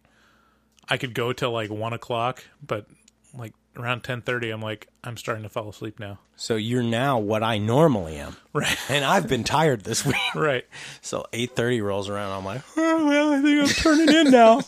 [0.89, 2.87] I could go till like one o'clock, but
[3.35, 6.19] like around ten thirty, I'm like I'm starting to fall asleep now.
[6.37, 8.77] So you're now what I normally am, right?
[8.89, 10.67] And I've been tired this week, right?
[11.01, 14.63] So eight thirty rolls around, I'm like, oh, well, I think I'm turning in now.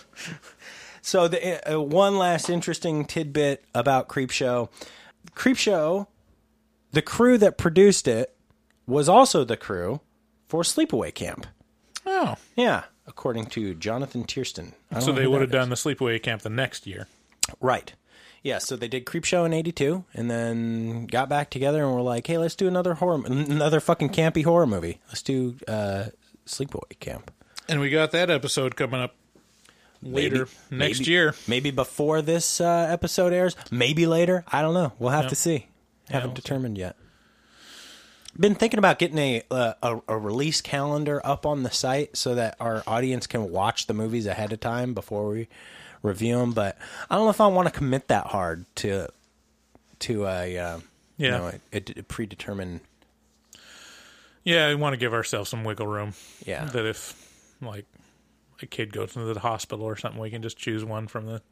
[1.02, 4.68] so the uh, one last interesting tidbit about Creepshow:
[5.34, 6.06] Creepshow
[6.92, 8.36] the crew that produced it
[8.86, 10.00] was also the crew
[10.46, 11.46] for Sleepaway Camp.
[12.04, 14.74] Oh, Yeah, according to Jonathan Tiersten.
[15.00, 17.06] So they would have done the sleepaway camp the next year.
[17.60, 17.94] right.
[18.42, 22.26] Yeah, so they did Creepshow in '82, and then got back together and were like,
[22.26, 25.00] "Hey, let's do another horror, another fucking campy horror movie.
[25.08, 26.06] Let's do uh,
[26.46, 27.30] Sleepaway Camp."
[27.68, 29.14] And we got that episode coming up
[30.02, 31.34] later Maybe- next maybe- year.
[31.46, 33.54] Maybe before this uh, episode airs.
[33.70, 34.44] Maybe later.
[34.48, 34.92] I don't know.
[34.98, 35.68] We'll have to see.
[36.10, 36.96] Haven't determined yet.
[38.38, 42.34] Been thinking about getting a, uh, a a release calendar up on the site so
[42.34, 45.48] that our audience can watch the movies ahead of time before we
[46.02, 46.52] review them.
[46.52, 46.78] But
[47.08, 49.08] I don't know if I want to commit that hard to
[50.00, 50.80] to a uh,
[51.16, 52.80] you know a, a predetermined.
[54.44, 56.14] Yeah, we want to give ourselves some wiggle room.
[56.44, 56.64] Yeah.
[56.64, 57.14] That if
[57.60, 57.86] like
[58.60, 61.42] a kid goes into the hospital or something, we can just choose one from the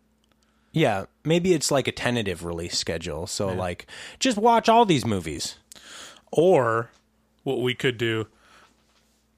[0.73, 3.27] Yeah, maybe it's like a tentative release schedule.
[3.27, 3.87] So like,
[4.19, 5.57] just watch all these movies.
[6.33, 6.91] Or
[7.43, 8.29] what we could do,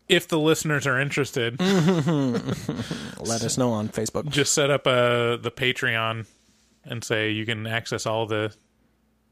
[0.09, 4.29] if the listeners are interested, Let us know on Facebook.
[4.29, 6.27] just set up uh, the Patreon
[6.85, 8.55] and say you can access all the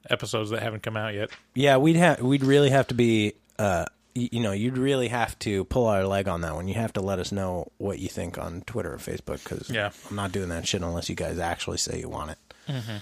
[0.09, 1.31] episodes that haven't come out yet.
[1.55, 3.85] Yeah, we'd have we'd really have to be uh
[4.17, 6.69] y- you know, you'd really have to pull our leg on that one.
[6.69, 9.91] You have to let us know what you think on Twitter or Facebook cuz Yeah.
[10.09, 12.39] I'm not doing that shit unless you guys actually say you want it.
[12.69, 12.97] Mm-hmm.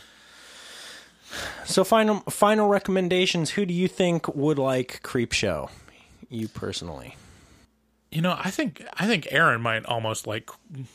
[1.66, 5.70] So final final recommendations, who do you think would like Creepshow?
[6.30, 7.16] You personally.
[8.10, 10.50] You know, I think I think Aaron might almost like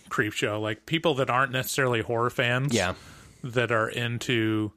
[0.10, 2.74] Creepshow, like people that aren't necessarily horror fans.
[2.74, 2.96] Yeah.
[3.44, 4.72] that are into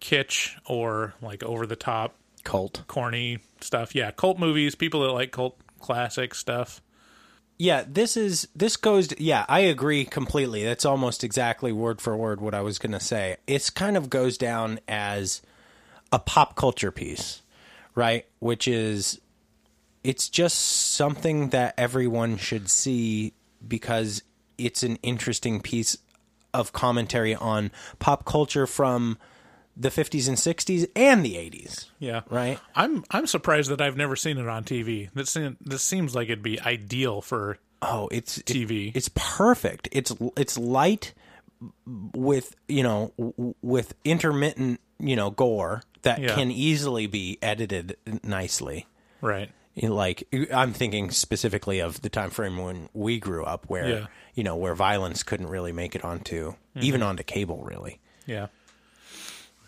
[0.00, 3.94] kitsch or like over the top cult corny stuff.
[3.94, 6.80] Yeah, cult movies, people that like cult classic stuff.
[7.58, 9.08] Yeah, this is this goes.
[9.18, 10.64] Yeah, I agree completely.
[10.64, 13.36] That's almost exactly word for word what I was going to say.
[13.46, 15.42] It's kind of goes down as
[16.12, 17.42] a pop culture piece,
[17.94, 18.26] right?
[18.38, 19.20] Which is
[20.04, 23.32] it's just something that everyone should see
[23.66, 24.22] because
[24.56, 25.96] it's an interesting piece
[26.54, 29.18] of commentary on pop culture from
[29.76, 31.86] the 50s and 60s and the 80s.
[32.00, 32.58] Yeah, right.
[32.74, 35.08] I'm I'm surprised that I've never seen it on TV.
[35.14, 38.90] This this seems like it'd be ideal for oh, it's TV.
[38.94, 39.88] it's perfect.
[39.92, 41.14] It's it's light
[42.14, 46.34] with you know w- with intermittent you know gore that Yeah.
[46.34, 48.86] can easily be edited nicely.
[49.20, 49.50] right.
[49.82, 54.06] Know, Like I'm thinking specifically of the time frame when we grew up, where Yeah.
[54.34, 57.06] you know where violence couldn't really make it onto even Mhm.
[57.06, 58.00] onto cable, really.
[58.26, 58.48] Yeah.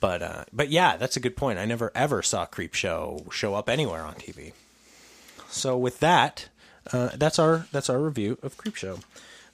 [0.00, 1.58] But uh, but yeah, that's a good point.
[1.58, 4.52] I never ever saw Creepshow show up anywhere on TV.
[5.50, 6.48] So with that,
[6.92, 9.02] uh, that's our that's our review of Creepshow.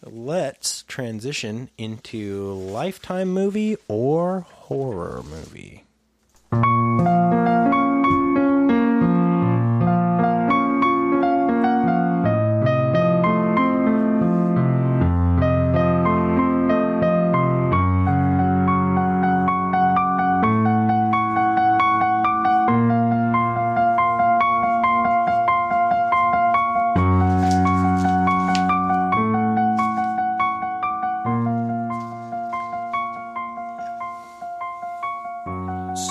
[0.03, 5.83] Let's transition into Lifetime movie or horror movie.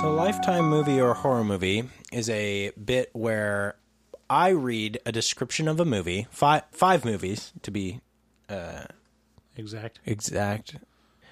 [0.05, 3.75] So, Lifetime movie or horror movie is a bit where
[4.29, 8.01] I read a description of a movie, five five movies to be
[8.47, 8.83] uh,
[9.57, 10.01] Exact.
[10.05, 10.75] exact.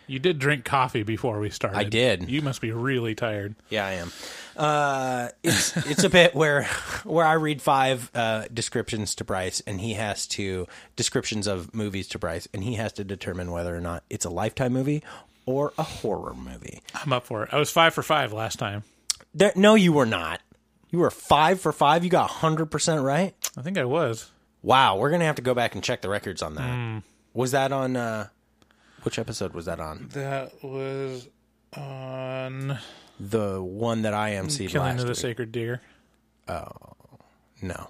[0.07, 1.77] You did drink coffee before we started.
[1.77, 2.31] I did.
[2.31, 3.53] You must be really tired.
[3.69, 4.11] Yeah, I am.
[4.57, 6.63] Uh, it's it's a bit where
[7.03, 10.65] where I read five uh, descriptions to Bryce, and he has to
[10.95, 14.31] descriptions of movies to Bryce, and he has to determine whether or not it's a
[14.31, 15.03] Lifetime movie
[15.45, 16.81] or a horror movie.
[16.95, 17.49] I'm up for it.
[17.53, 18.83] I was five for five last time.
[19.33, 20.41] There, no, you were not.
[20.89, 22.03] You were five for five.
[22.03, 23.33] You got hundred percent right.
[23.57, 24.29] I think I was.
[24.61, 26.69] Wow, we're gonna have to go back and check the records on that.
[26.73, 26.97] Hmm.
[27.33, 27.95] Was that on?
[27.95, 28.27] Uh,
[29.01, 30.09] which episode was that on?
[30.13, 31.27] That was
[31.75, 32.77] on
[33.19, 35.17] The one that I AMC'd Killing last of the week.
[35.17, 35.81] Sacred Deer.
[36.47, 36.67] Oh
[37.61, 37.89] no.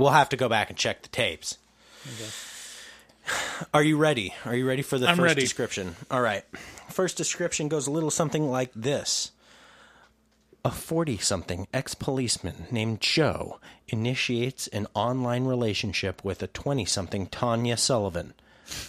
[0.00, 1.58] We'll have to go back and check the tapes.
[3.74, 4.32] Are you ready?
[4.46, 5.42] Are you ready for the I'm first ready.
[5.42, 5.94] description?
[6.10, 6.42] All right.
[6.88, 9.32] First description goes a little something like this.
[10.64, 17.26] A 40 something ex policeman named Joe initiates an online relationship with a 20 something
[17.26, 18.32] Tanya Sullivan.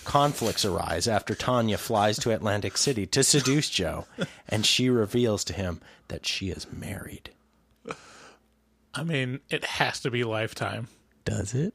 [0.05, 4.05] Conflicts arise after Tanya flies to Atlantic City to seduce Joe,
[4.47, 7.31] and she reveals to him that she is married.
[8.93, 10.87] I mean, it has to be Lifetime.
[11.25, 11.73] Does it?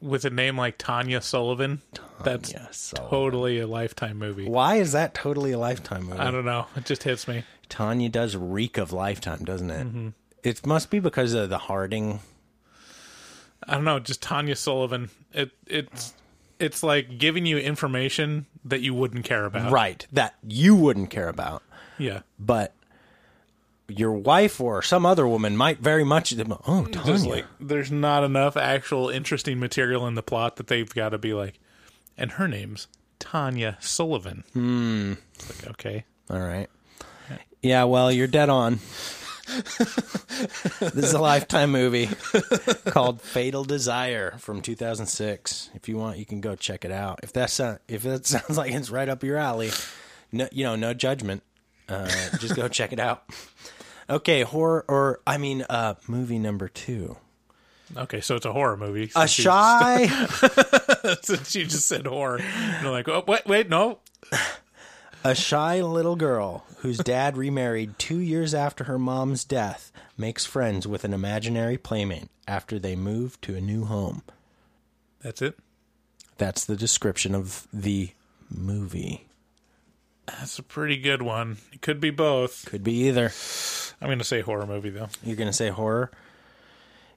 [0.00, 1.82] With a name like Tanya Sullivan,
[2.22, 3.10] that's Sullivan.
[3.10, 4.48] totally a Lifetime movie.
[4.48, 6.18] Why is that totally a Lifetime movie?
[6.20, 6.66] I don't know.
[6.74, 7.44] It just hits me.
[7.68, 9.86] Tanya does reek of Lifetime, doesn't it?
[9.86, 10.12] Mhm.
[10.42, 12.20] It must be because of the Harding.
[13.66, 15.10] I don't know, just Tanya Sullivan.
[15.32, 16.14] It it's
[16.58, 19.70] it's like giving you information that you wouldn't care about.
[19.72, 20.06] Right.
[20.12, 21.62] That you wouldn't care about.
[21.98, 22.20] Yeah.
[22.38, 22.72] But
[23.88, 26.34] your wife or some other woman might very much.
[26.66, 27.28] Oh, Tanya.
[27.28, 31.34] Like there's not enough actual interesting material in the plot that they've got to be
[31.34, 31.58] like,
[32.16, 34.44] and her name's Tanya Sullivan.
[34.52, 35.12] Hmm.
[35.34, 36.68] It's like okay, All right.
[37.62, 38.78] Yeah, well, you're dead on.
[39.46, 42.08] this is a lifetime movie
[42.86, 45.70] called Fatal Desire from 2006.
[45.74, 47.20] If you want, you can go check it out.
[47.22, 49.70] If that's uh, if that sounds like it's right up your alley,
[50.32, 51.42] no, you know, no judgment.
[51.88, 52.06] Uh,
[52.38, 53.24] just go check it out.
[54.08, 57.16] Okay, horror or I mean, uh, movie number two.
[57.96, 59.10] okay, so it's a horror movie.
[59.16, 60.06] A shy.
[61.22, 63.98] Since you just said horror, and you're like, oh wait, wait, no.
[65.26, 70.86] A shy little girl whose dad remarried two years after her mom's death makes friends
[70.86, 74.22] with an imaginary playmate after they move to a new home.
[75.22, 75.58] That's it.
[76.36, 78.10] That's the description of the
[78.50, 79.26] movie.
[80.26, 81.58] That's a pretty good one.
[81.72, 82.64] It could be both.
[82.66, 83.32] Could be either.
[84.00, 85.08] I'm going to say horror movie though.
[85.22, 86.10] You're going to say horror?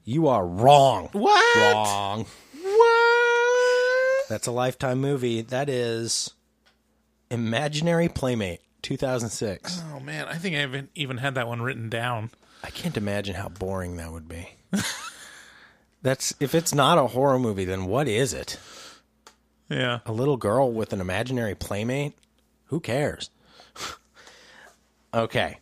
[0.03, 1.09] You are wrong.
[1.11, 1.73] What?
[1.73, 2.25] Wrong.
[2.61, 4.29] What?
[4.29, 5.41] That's a lifetime movie.
[5.41, 6.33] That is
[7.29, 9.83] Imaginary Playmate, 2006.
[9.93, 12.31] Oh man, I think I haven't even had that one written down.
[12.63, 14.49] I can't imagine how boring that would be.
[16.01, 18.59] That's if it's not a horror movie, then what is it?
[19.69, 19.99] Yeah.
[20.05, 22.13] A little girl with an imaginary playmate?
[22.68, 23.30] Who cares?
[25.13, 25.59] okay.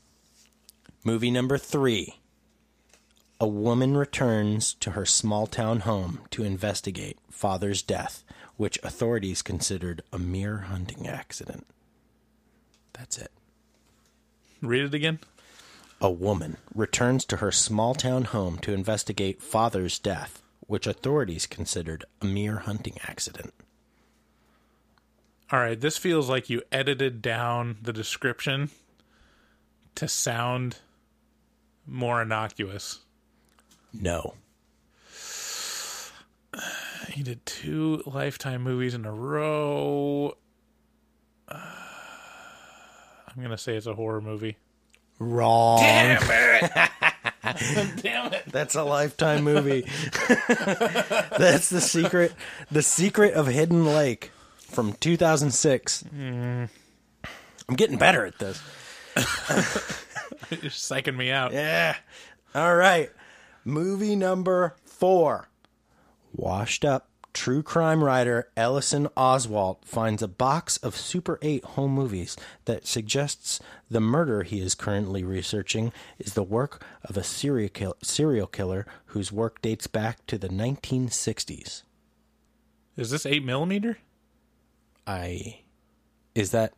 [1.03, 2.20] Movie number three.
[3.39, 8.24] A woman returns to her small town home to investigate father's death,
[8.56, 11.68] which authorities considered a mere hunting accident.
[12.93, 13.32] That's it.
[14.62, 15.20] Read it again.
[16.01, 22.06] A woman returns to her small town home to investigate father's death, which authorities considered
[22.22, 23.53] a mere hunting accident.
[25.51, 28.71] All right, this feels like you edited down the description
[29.93, 30.77] to sound
[31.85, 32.99] more innocuous.
[33.93, 34.33] No.
[37.09, 40.35] He did two Lifetime movies in a row.
[41.47, 41.55] Uh,
[43.27, 44.57] I'm going to say it's a horror movie.
[45.19, 45.79] Wrong.
[45.79, 46.71] Damn it!
[48.01, 48.43] Damn it!
[48.47, 49.81] That's a lifetime movie.
[51.37, 52.33] That's the secret.
[52.69, 54.31] The secret of Hidden Lake
[54.68, 56.03] from 2006.
[56.03, 56.70] Mm.
[57.68, 58.61] I'm getting better at this.
[59.16, 61.53] You're psyching me out.
[61.53, 61.95] Yeah.
[62.53, 63.09] All right.
[63.63, 65.49] Movie number four.
[66.34, 72.38] Washed up true crime writer Ellison Oswalt finds a box of Super 8 home movies
[72.63, 73.59] that suggests
[73.89, 78.86] the murder he is currently researching is the work of a serial, kill- serial killer
[79.07, 81.84] whose work dates back to the 1960s.
[82.95, 83.97] Is this 8 millimeter?
[85.08, 85.62] I.
[86.34, 86.74] Is that.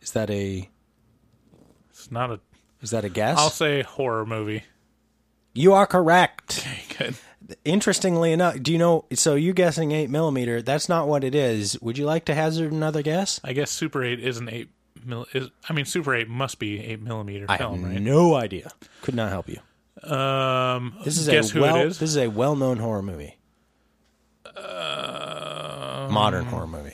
[0.00, 0.68] Is that a.
[1.90, 2.40] It's not a.
[2.82, 3.38] Is that a guess?
[3.38, 4.64] I'll say horror movie.
[5.54, 6.66] You are correct.
[6.98, 7.14] Good.
[7.64, 9.04] Interestingly enough, do you know?
[9.12, 10.62] So you guessing eight millimeter?
[10.62, 11.78] That's not what it is.
[11.82, 13.38] Would you like to hazard another guess?
[13.44, 14.68] I guess Super 8 is an 8
[15.04, 15.26] mil.
[15.34, 18.00] Is, I mean, Super 8 must be 8 millimeter I film, have right?
[18.00, 18.70] no idea.
[19.02, 19.58] Could not help you.
[20.10, 21.76] Um, This is guess a who well.
[21.76, 21.98] it is?
[21.98, 23.36] This is a well-known horror movie.
[24.56, 26.93] Uh, Modern horror movie.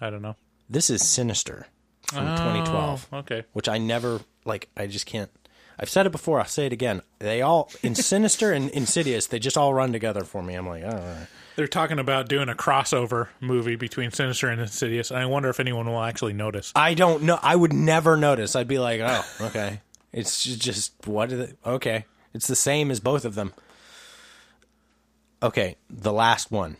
[0.00, 0.36] I don't know.
[0.70, 1.66] This is Sinister
[2.02, 3.08] from Oh, 2012.
[3.14, 3.44] okay.
[3.52, 4.68] Which I never like.
[4.76, 5.30] I just can't.
[5.80, 6.40] I've said it before.
[6.40, 7.02] I'll say it again.
[7.20, 9.26] They all in Sinister and Insidious.
[9.26, 10.54] They just all run together for me.
[10.54, 11.26] I'm like, oh, all right.
[11.56, 15.58] They're talking about doing a crossover movie between Sinister and Insidious, and I wonder if
[15.58, 16.70] anyone will actually notice.
[16.76, 17.38] I don't know.
[17.42, 18.54] I would never notice.
[18.54, 19.80] I'd be like, oh, okay.
[20.10, 21.58] It's ju- just what is it?
[21.66, 23.52] Okay, it's the same as both of them.
[25.42, 26.76] Okay, the last one.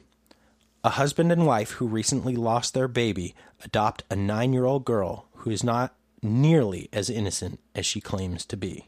[0.84, 5.64] A husband and wife who recently lost their baby adopt a nine-year-old girl who is
[5.64, 8.86] not nearly as innocent as she claims to be.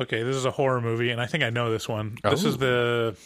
[0.00, 2.18] Okay, this is a horror movie, and I think I know this one.
[2.22, 2.48] This Oh.
[2.48, 3.16] is the.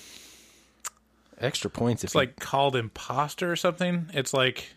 [1.39, 2.03] Extra points.
[2.03, 4.09] If It's like called Imposter or something.
[4.15, 4.73] It's like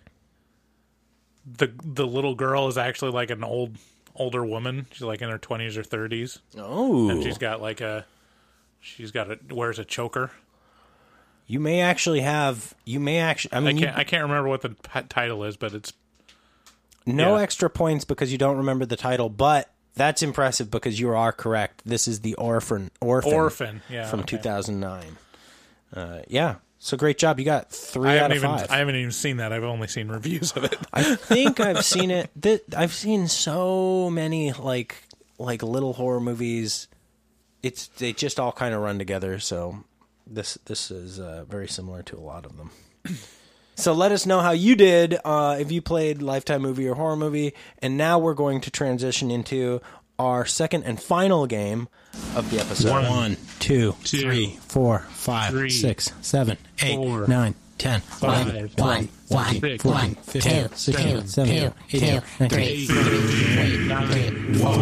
[1.45, 3.78] the the little girl is actually like an old
[4.16, 4.86] older woman.
[4.91, 6.39] She's like in her twenties or thirties.
[6.57, 7.10] Oh.
[7.10, 8.05] and she's got like a
[8.82, 10.32] she's got a wears a choker.
[11.50, 12.76] You may actually have.
[12.86, 13.54] You may actually.
[13.54, 15.91] I I mean, you- can't I can't remember what the p- title is, but it's
[17.08, 17.41] no yeah.
[17.41, 21.82] extra points because you don't remember the title, but that's impressive because you are correct.
[21.86, 22.91] This is the Orphan.
[23.02, 23.34] Orphan.
[23.34, 24.38] Orphan, yeah, From okay.
[24.38, 25.18] 2009.
[25.93, 26.56] Uh, yeah.
[26.78, 27.39] So great job.
[27.39, 28.72] You got three I out haven't of even five.
[28.72, 29.52] I haven't even seen that.
[29.52, 30.78] I've only seen reviews of it.
[30.93, 32.30] I think I've seen it.
[32.39, 34.95] Th- I've seen so many like
[35.39, 36.88] like little horror movies.
[37.64, 39.39] It's they just all kind of run together.
[39.39, 39.84] So
[40.30, 42.71] this this is uh, very similar to a lot of them.
[43.75, 47.15] So let us know how you did uh, if you played Lifetime movie or horror
[47.15, 47.53] movie.
[47.82, 49.80] And now we're going to transition into
[50.19, 51.88] our second and final game
[52.36, 52.91] of the episode.
[52.91, 58.47] One, One, two, two, three, four, five, three, six, seven, eight, four, nine, ten, five,
[58.49, 62.21] eleven, one, twelve, one, thirteen, six, fourteen, one, fifteen, two, sixteen, two, seventeen, two, eighteen,
[62.21, 64.07] two, nineteen, three, twenty, nine,
[64.53, 64.73] four,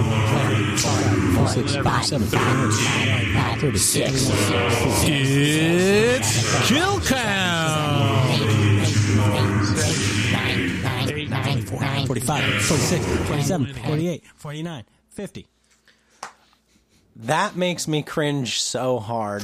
[1.44, 4.14] five, six, seven, eight, thirty-six.
[5.08, 8.18] It's kill count.
[12.08, 15.48] 45, 46, 47, 48, 49, 50.
[17.18, 19.44] That makes me cringe so hard.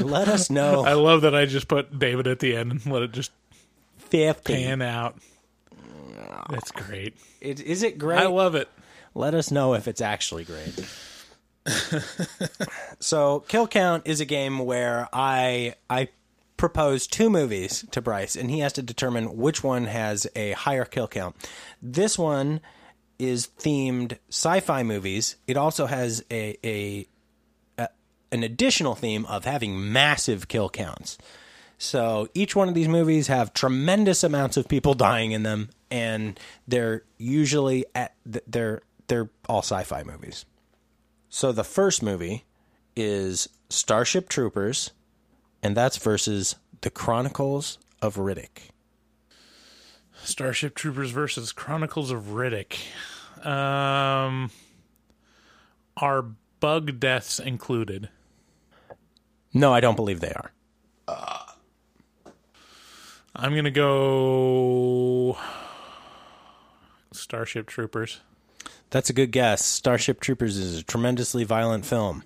[0.00, 0.84] Let us know.
[0.84, 3.32] I love that I just put David at the end and let it just
[3.98, 4.52] 50.
[4.52, 5.16] pan out.
[6.50, 7.14] That's great.
[7.40, 8.18] It, is it great?
[8.18, 8.68] I love it.
[9.14, 10.74] Let us know if it's actually great.
[13.00, 16.08] so, Kill Count is a game where I I
[16.56, 20.84] propose two movies to Bryce, and he has to determine which one has a higher
[20.84, 21.34] kill count.
[21.82, 22.60] This one
[23.18, 25.36] is themed sci-fi movies.
[25.46, 27.06] It also has a, a, a
[28.32, 31.18] an additional theme of having massive kill counts.
[31.78, 36.38] So each one of these movies have tremendous amounts of people dying in them, and
[36.66, 40.44] they're usually at they're they're all sci-fi movies.
[41.28, 42.44] So the first movie
[42.96, 44.90] is Starship Troopers,
[45.62, 48.70] and that's versus The Chronicles of Riddick.
[50.22, 52.76] Starship Troopers versus Chronicles of Riddick.
[53.44, 54.50] Um,
[55.96, 56.22] are
[56.60, 58.08] bug deaths included?
[59.54, 60.52] No, I don't believe they are.
[63.34, 65.38] I'm gonna go
[67.12, 68.20] Starship Troopers.
[68.90, 69.64] That's a good guess.
[69.64, 72.24] Starship Troopers is a tremendously violent film.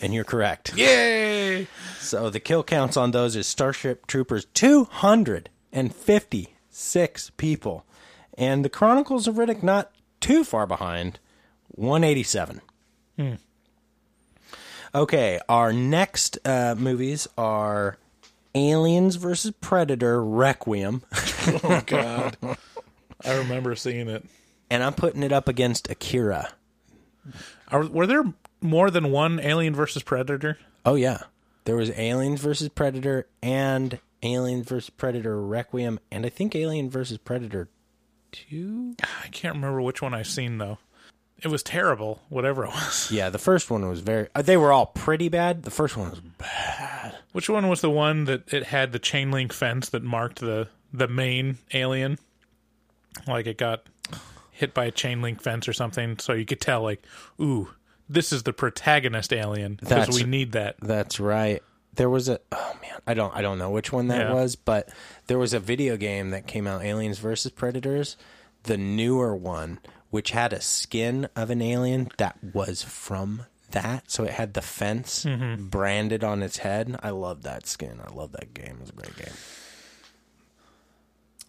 [0.00, 0.72] And you're correct.
[0.78, 1.66] Yay!
[1.98, 7.84] So the kill counts on those is Starship Troopers 256 people.
[8.36, 11.20] And the Chronicles of Riddick not too far behind,
[11.68, 12.62] 187.
[13.18, 13.34] Hmm.
[14.94, 17.98] Okay, our next uh, movies are
[18.54, 21.02] Aliens versus Predator Requiem.
[21.62, 22.38] Oh God,
[23.22, 24.24] I remember seeing it.
[24.70, 26.48] And I'm putting it up against Akira.
[27.68, 28.24] Are, were there
[28.62, 30.56] more than one Alien versus Predator?
[30.86, 31.24] Oh yeah,
[31.64, 37.18] there was Aliens versus Predator and Aliens versus Predator Requiem, and I think Alien versus
[37.18, 37.68] Predator
[38.32, 38.96] Two.
[39.02, 40.78] I can't remember which one I've seen though.
[41.44, 43.10] It was terrible, whatever it was.
[43.12, 44.28] Yeah, the first one was very.
[44.34, 45.62] Uh, they were all pretty bad.
[45.64, 47.16] The first one was bad.
[47.32, 50.68] Which one was the one that it had the chain link fence that marked the
[50.92, 52.18] the main alien?
[53.26, 53.84] Like it got
[54.50, 57.04] hit by a chain link fence or something, so you could tell like,
[57.40, 57.70] ooh,
[58.08, 60.76] this is the protagonist alien because we need that.
[60.80, 61.62] That's right.
[61.94, 64.32] There was a oh man, I don't I don't know which one that Yeah.
[64.32, 64.88] was, but
[65.26, 68.16] there was a video game that came out, Aliens versus Predators,
[68.64, 69.78] the newer one,
[70.14, 73.42] which had a skin of an alien that was from
[73.72, 74.08] that.
[74.08, 75.68] So it had the fence Mhm.
[75.70, 76.96] branded on its head.
[77.02, 78.00] I love that skin.
[78.00, 78.78] I love that game.
[78.80, 79.34] It's a great game.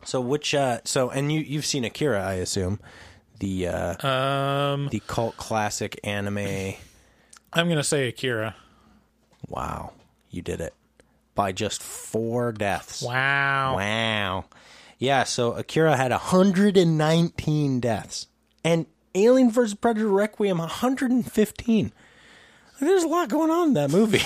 [0.03, 2.79] So which uh so and you you've seen Akira, I assume.
[3.39, 6.73] The uh um the cult classic anime
[7.53, 8.55] I'm gonna say Akira.
[9.47, 9.93] Wow,
[10.31, 10.73] you did it
[11.35, 13.03] by just four deaths.
[13.03, 13.75] Wow.
[13.77, 14.45] Wow.
[14.97, 18.25] Yeah, so Akira had 119 deaths.
[18.65, 19.75] And Alien vs.
[19.75, 21.93] Predator Requiem 115.
[22.81, 24.19] There's a lot going on in that movie.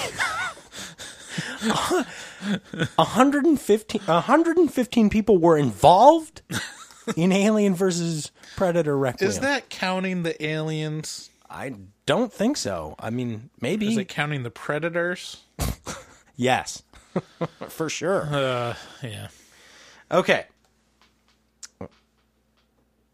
[2.95, 6.41] 115 115 people were involved
[7.15, 8.31] in Alien vs.
[8.55, 9.29] Predator Requiem.
[9.29, 11.29] Is that counting the aliens?
[11.49, 11.75] I
[12.05, 12.95] don't think so.
[12.97, 13.87] I mean, maybe.
[13.89, 15.43] Is it counting the predators?
[16.39, 16.83] Yes.
[17.67, 18.21] For sure.
[18.33, 18.73] Uh,
[19.03, 19.27] yeah.
[20.09, 20.45] Okay.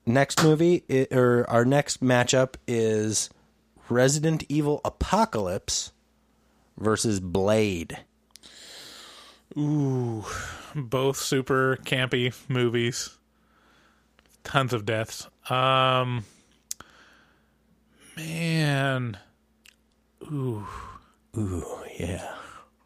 [0.05, 3.29] Next movie, i- or our next matchup is
[3.89, 5.91] Resident Evil Apocalypse
[6.77, 7.99] versus Blade.
[9.57, 10.25] Ooh,
[10.75, 13.17] both super campy movies.
[14.43, 15.27] Tons of deaths.
[15.49, 16.25] Um,
[18.15, 19.17] man,
[20.23, 20.67] ooh,
[21.37, 21.65] ooh,
[21.97, 22.35] yeah.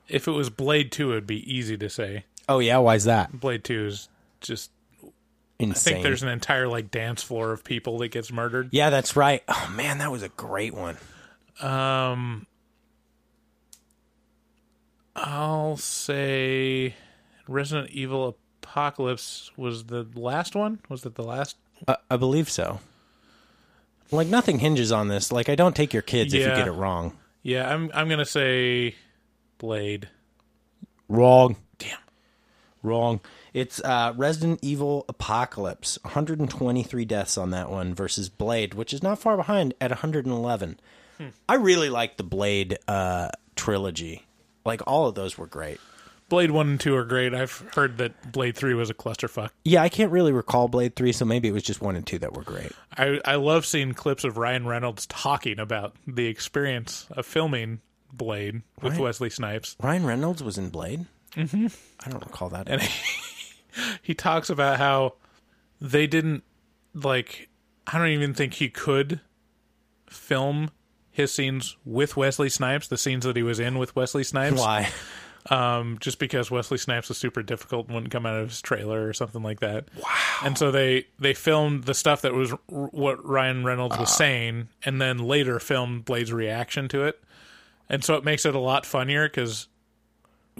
[0.07, 2.25] If it was Blade Two, it'd be easy to say.
[2.47, 3.39] Oh yeah, why's that?
[3.39, 4.09] Blade Two is
[4.41, 4.71] just
[5.59, 5.91] Insane.
[5.91, 8.69] I think there's an entire like dance floor of people that gets murdered.
[8.71, 9.43] Yeah, that's right.
[9.47, 10.97] Oh man, that was a great one.
[11.61, 12.47] Um,
[15.15, 16.95] I'll say
[17.47, 20.79] Resident Evil Apocalypse was the last one.
[20.87, 21.57] Was that the last?
[21.87, 22.79] Uh, I believe so.
[24.11, 25.31] Like nothing hinges on this.
[25.31, 27.17] Like I don't take your kids if you get it wrong.
[27.43, 27.91] Yeah, I'm.
[27.93, 28.95] I'm gonna say
[29.57, 30.07] Blade.
[31.09, 31.57] Wrong.
[31.77, 31.97] Damn.
[32.81, 33.19] Wrong.
[33.53, 35.97] It's uh, Resident Evil Apocalypse.
[36.03, 40.79] 123 deaths on that one versus Blade, which is not far behind at 111.
[41.17, 41.27] Hmm.
[41.47, 44.25] I really like the Blade uh, trilogy.
[44.65, 45.79] Like all of those were great.
[46.29, 47.33] Blade One and Two are great.
[47.33, 49.49] I've heard that Blade Three was a clusterfuck.
[49.65, 52.19] Yeah, I can't really recall Blade 3, so maybe it was just 1 and 2
[52.19, 52.71] that were great.
[52.95, 57.81] I I love seeing clips of Ryan Reynolds talking about the experience of filming
[58.13, 59.01] Blade with Right.
[59.01, 59.75] Wesley Snipes.
[59.81, 61.07] Ryan Reynolds was in Blade?
[61.35, 61.67] Mm-hmm.
[62.05, 62.67] I don't recall that.
[64.01, 65.15] He, talks about how
[65.79, 66.43] they didn't
[66.93, 67.49] like.
[67.87, 69.21] I don't even think he could
[70.07, 70.71] film
[71.11, 72.87] his scenes with Wesley Snipes.
[72.87, 74.59] The scenes that he was in with Wesley Snipes.
[74.59, 74.89] Why?
[75.49, 79.07] Um, just because Wesley Snipes was super difficult and wouldn't come out of his trailer
[79.07, 79.87] or something like that.
[79.95, 80.09] Wow.
[80.43, 84.67] And so they they filmed the stuff that was r- what Ryan Reynolds was saying,
[84.83, 87.23] and then later filmed Blade's reaction to it.
[87.87, 89.68] And so it makes it a lot funnier because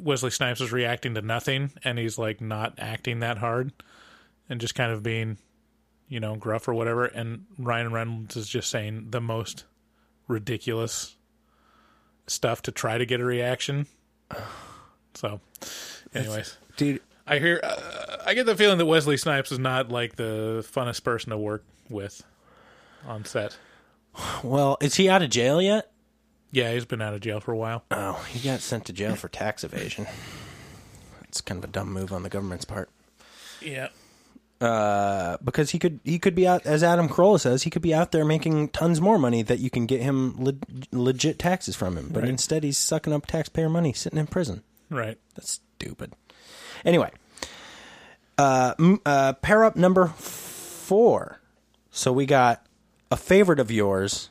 [0.02, 3.72] Wesley Snipes is reacting to nothing, and he's like not acting that hard,
[4.50, 5.38] and just kind of being,
[6.08, 7.06] you know, gruff or whatever.
[7.06, 9.66] And Ryan Reynolds is just saying the most
[10.28, 11.16] ridiculous
[12.28, 13.88] stuff to try to get a reaction.
[15.16, 15.42] So,
[16.14, 20.16] anyways, dude, I hear, uh, I get the feeling that Wesley Snipes is not like
[20.16, 22.24] the funnest person to work with
[23.08, 23.58] on set.
[24.44, 25.92] Well, is he out of jail yet?
[26.52, 27.84] Yeah, he's been out of jail for a while.
[27.92, 30.08] Oh, he got sent to jail for tax evasion.
[31.26, 32.90] It's kind of a dumb move on the government's part.
[33.62, 33.90] Yeah.
[34.60, 37.94] Uh, because he could he could be out as Adam Carolla says he could be
[37.94, 40.54] out there making tons more money that you can get him le-
[40.92, 42.30] legit taxes from him, but Right.
[42.30, 44.64] instead he's sucking up taxpayer money sitting in prison.
[44.90, 45.18] Right.
[45.36, 46.14] That's stupid.
[46.84, 47.10] Anyway,
[48.38, 51.40] uh, m- uh, pair up number four.
[51.92, 52.66] So we got
[53.12, 54.30] a favorite of yours.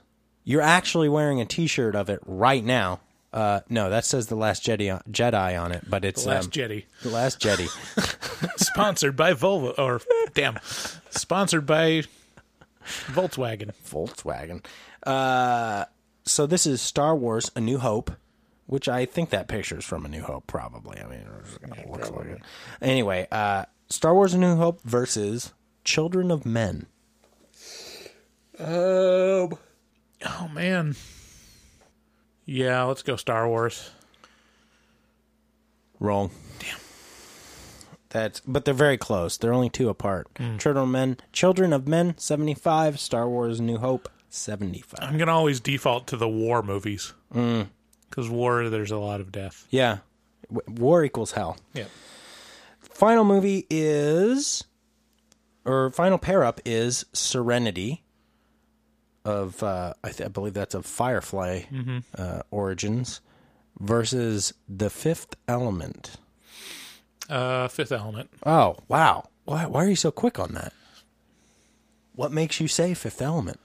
[0.49, 3.01] You're actually wearing a T-shirt of it right now.
[3.35, 6.47] Uh, no, that says the Last Jedi on, Jedi on it, but it's The Last
[6.47, 6.85] um, Jedi.
[7.03, 7.69] The Last Jedi.
[8.59, 10.01] Sponsored by Volvo, or
[10.33, 10.59] damn,
[11.11, 12.05] sponsored by
[13.09, 13.73] Volkswagen.
[13.87, 14.65] Volkswagen.
[15.03, 15.85] Uh,
[16.25, 18.11] so this is Star Wars: A New Hope,
[18.65, 20.99] which I think that picture is from A New Hope, probably.
[20.99, 21.27] I mean,
[21.77, 22.41] it looks like it.
[22.81, 25.53] Anyway, uh, Star Wars: A New Hope versus
[25.85, 26.87] Children of Men.
[28.59, 29.59] Um,
[30.27, 30.97] oh man.
[32.45, 33.91] Yeah, let's go Star Wars.
[36.01, 36.31] Wrong.
[36.59, 36.79] Damn.
[38.11, 39.37] That's but they're very close.
[39.37, 40.29] They're only two apart.
[40.59, 42.99] Children of Men, Children of Men, seventy five.
[42.99, 45.01] Star Wars: New Hope, seventy five.
[45.09, 47.69] I'm gonna always default to the war movies Mm.
[48.09, 49.67] because war there's a lot of death.
[49.71, 49.99] Yeah,
[50.67, 51.59] war equals hell.
[51.75, 51.85] Yeah.
[52.81, 54.65] Final movie is,
[55.67, 58.03] or final pair up is Serenity.
[59.29, 62.03] Of uh, I, th- I believe that's of Firefly Mhm.
[62.17, 63.21] uh, origins
[63.79, 66.17] versus the Fifth Element.
[67.29, 68.31] Uh, Fifth Element.
[68.47, 69.29] Oh wow!
[69.45, 70.73] Why why are you so quick on that?
[72.15, 73.61] What makes you say Fifth Element?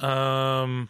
[0.00, 0.88] Um,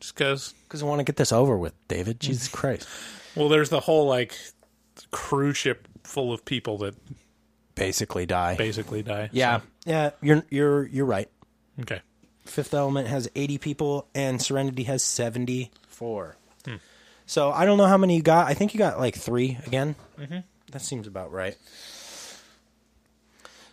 [0.00, 2.20] just because because I want to get this over with, David.
[2.20, 2.88] Jesus Christ!
[3.34, 4.34] Well, there's the whole like
[5.10, 6.94] cruise ship full of people that
[7.74, 8.56] Basically die.
[8.56, 9.28] basically die.
[9.32, 10.10] Yeah, yeah.
[10.22, 11.28] You're you're you're right.
[11.82, 12.00] Okay.
[12.48, 16.36] Fifth Element has 80 people, and Serenity has 74.
[16.64, 16.74] Hmm.
[17.26, 18.46] So I don't know how many you got.
[18.46, 19.94] I think you got like three again.
[20.18, 20.44] Mhm.
[20.72, 21.56] That seems about right.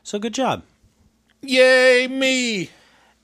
[0.04, 0.64] So good job.
[1.42, 2.70] Yay me!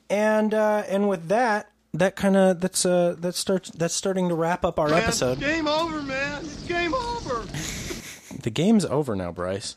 [0.10, 4.36] And uh, and with that, that kind of that's uh that starts that's starting to
[4.36, 5.40] wrap up our Man, episode.
[5.40, 6.44] Game over, man.
[6.44, 7.46] It's game over.
[8.42, 9.76] The game's over now, Bryce.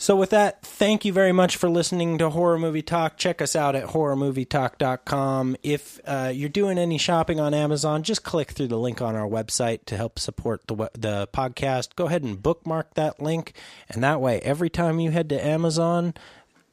[0.00, 3.18] So with that, thank you very much for listening to Horror Movie Talk.
[3.18, 5.58] Check us out at horrormovietalk.com.
[5.62, 9.28] If uh, you're doing any shopping on Amazon, just click through the link on our
[9.28, 11.96] website to help support the the podcast.
[11.96, 13.52] Go ahead and bookmark that link,
[13.90, 16.14] and that way, every time you head to Amazon,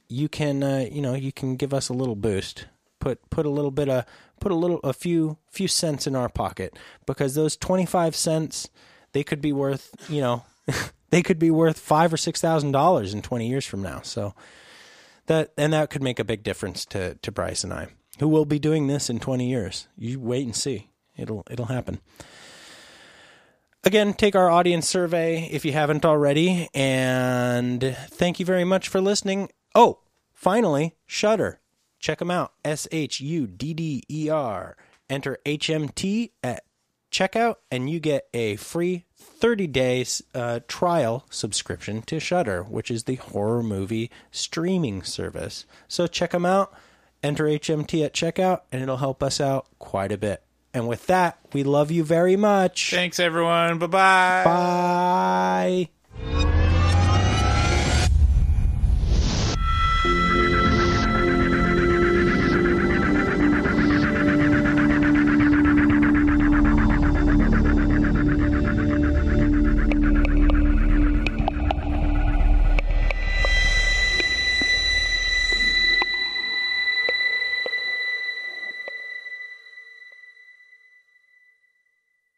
[0.07, 2.67] you can uh, you know you can give us a little boost.
[2.99, 4.05] Put put a little bit of
[4.39, 8.69] put a little a few few cents in our pocket because those twenty five cents
[9.11, 10.45] they could be worth you know
[11.09, 14.01] they could be worth five or six thousand dollars in twenty years from now.
[14.03, 14.33] So
[15.27, 17.87] That and that could make a big difference to to Bryce and I,
[18.19, 19.87] who will be doing this in 20 years.
[19.97, 20.89] You wait and see.
[21.17, 21.99] It'll it'll happen.
[23.83, 28.99] Again, take our audience survey if you haven't already, and thank you very much for
[28.99, 29.49] listening.
[29.75, 29.99] Oh,
[30.33, 31.61] finally, Shudder.
[31.99, 32.53] Check them out.
[32.65, 34.75] S H U D D E R.
[35.09, 36.63] Enter HMT at
[37.11, 43.03] checkout, and you get a free 30 day uh, trial subscription to Shudder, which is
[43.03, 45.65] the horror movie streaming service.
[45.87, 46.73] So check them out.
[47.23, 50.43] Enter HMT at checkout, and it'll help us out quite a bit.
[50.73, 52.91] And with that, we love you very much.
[52.91, 53.79] Thanks, everyone.
[53.79, 54.43] Bye-bye.
[54.45, 55.89] Bye.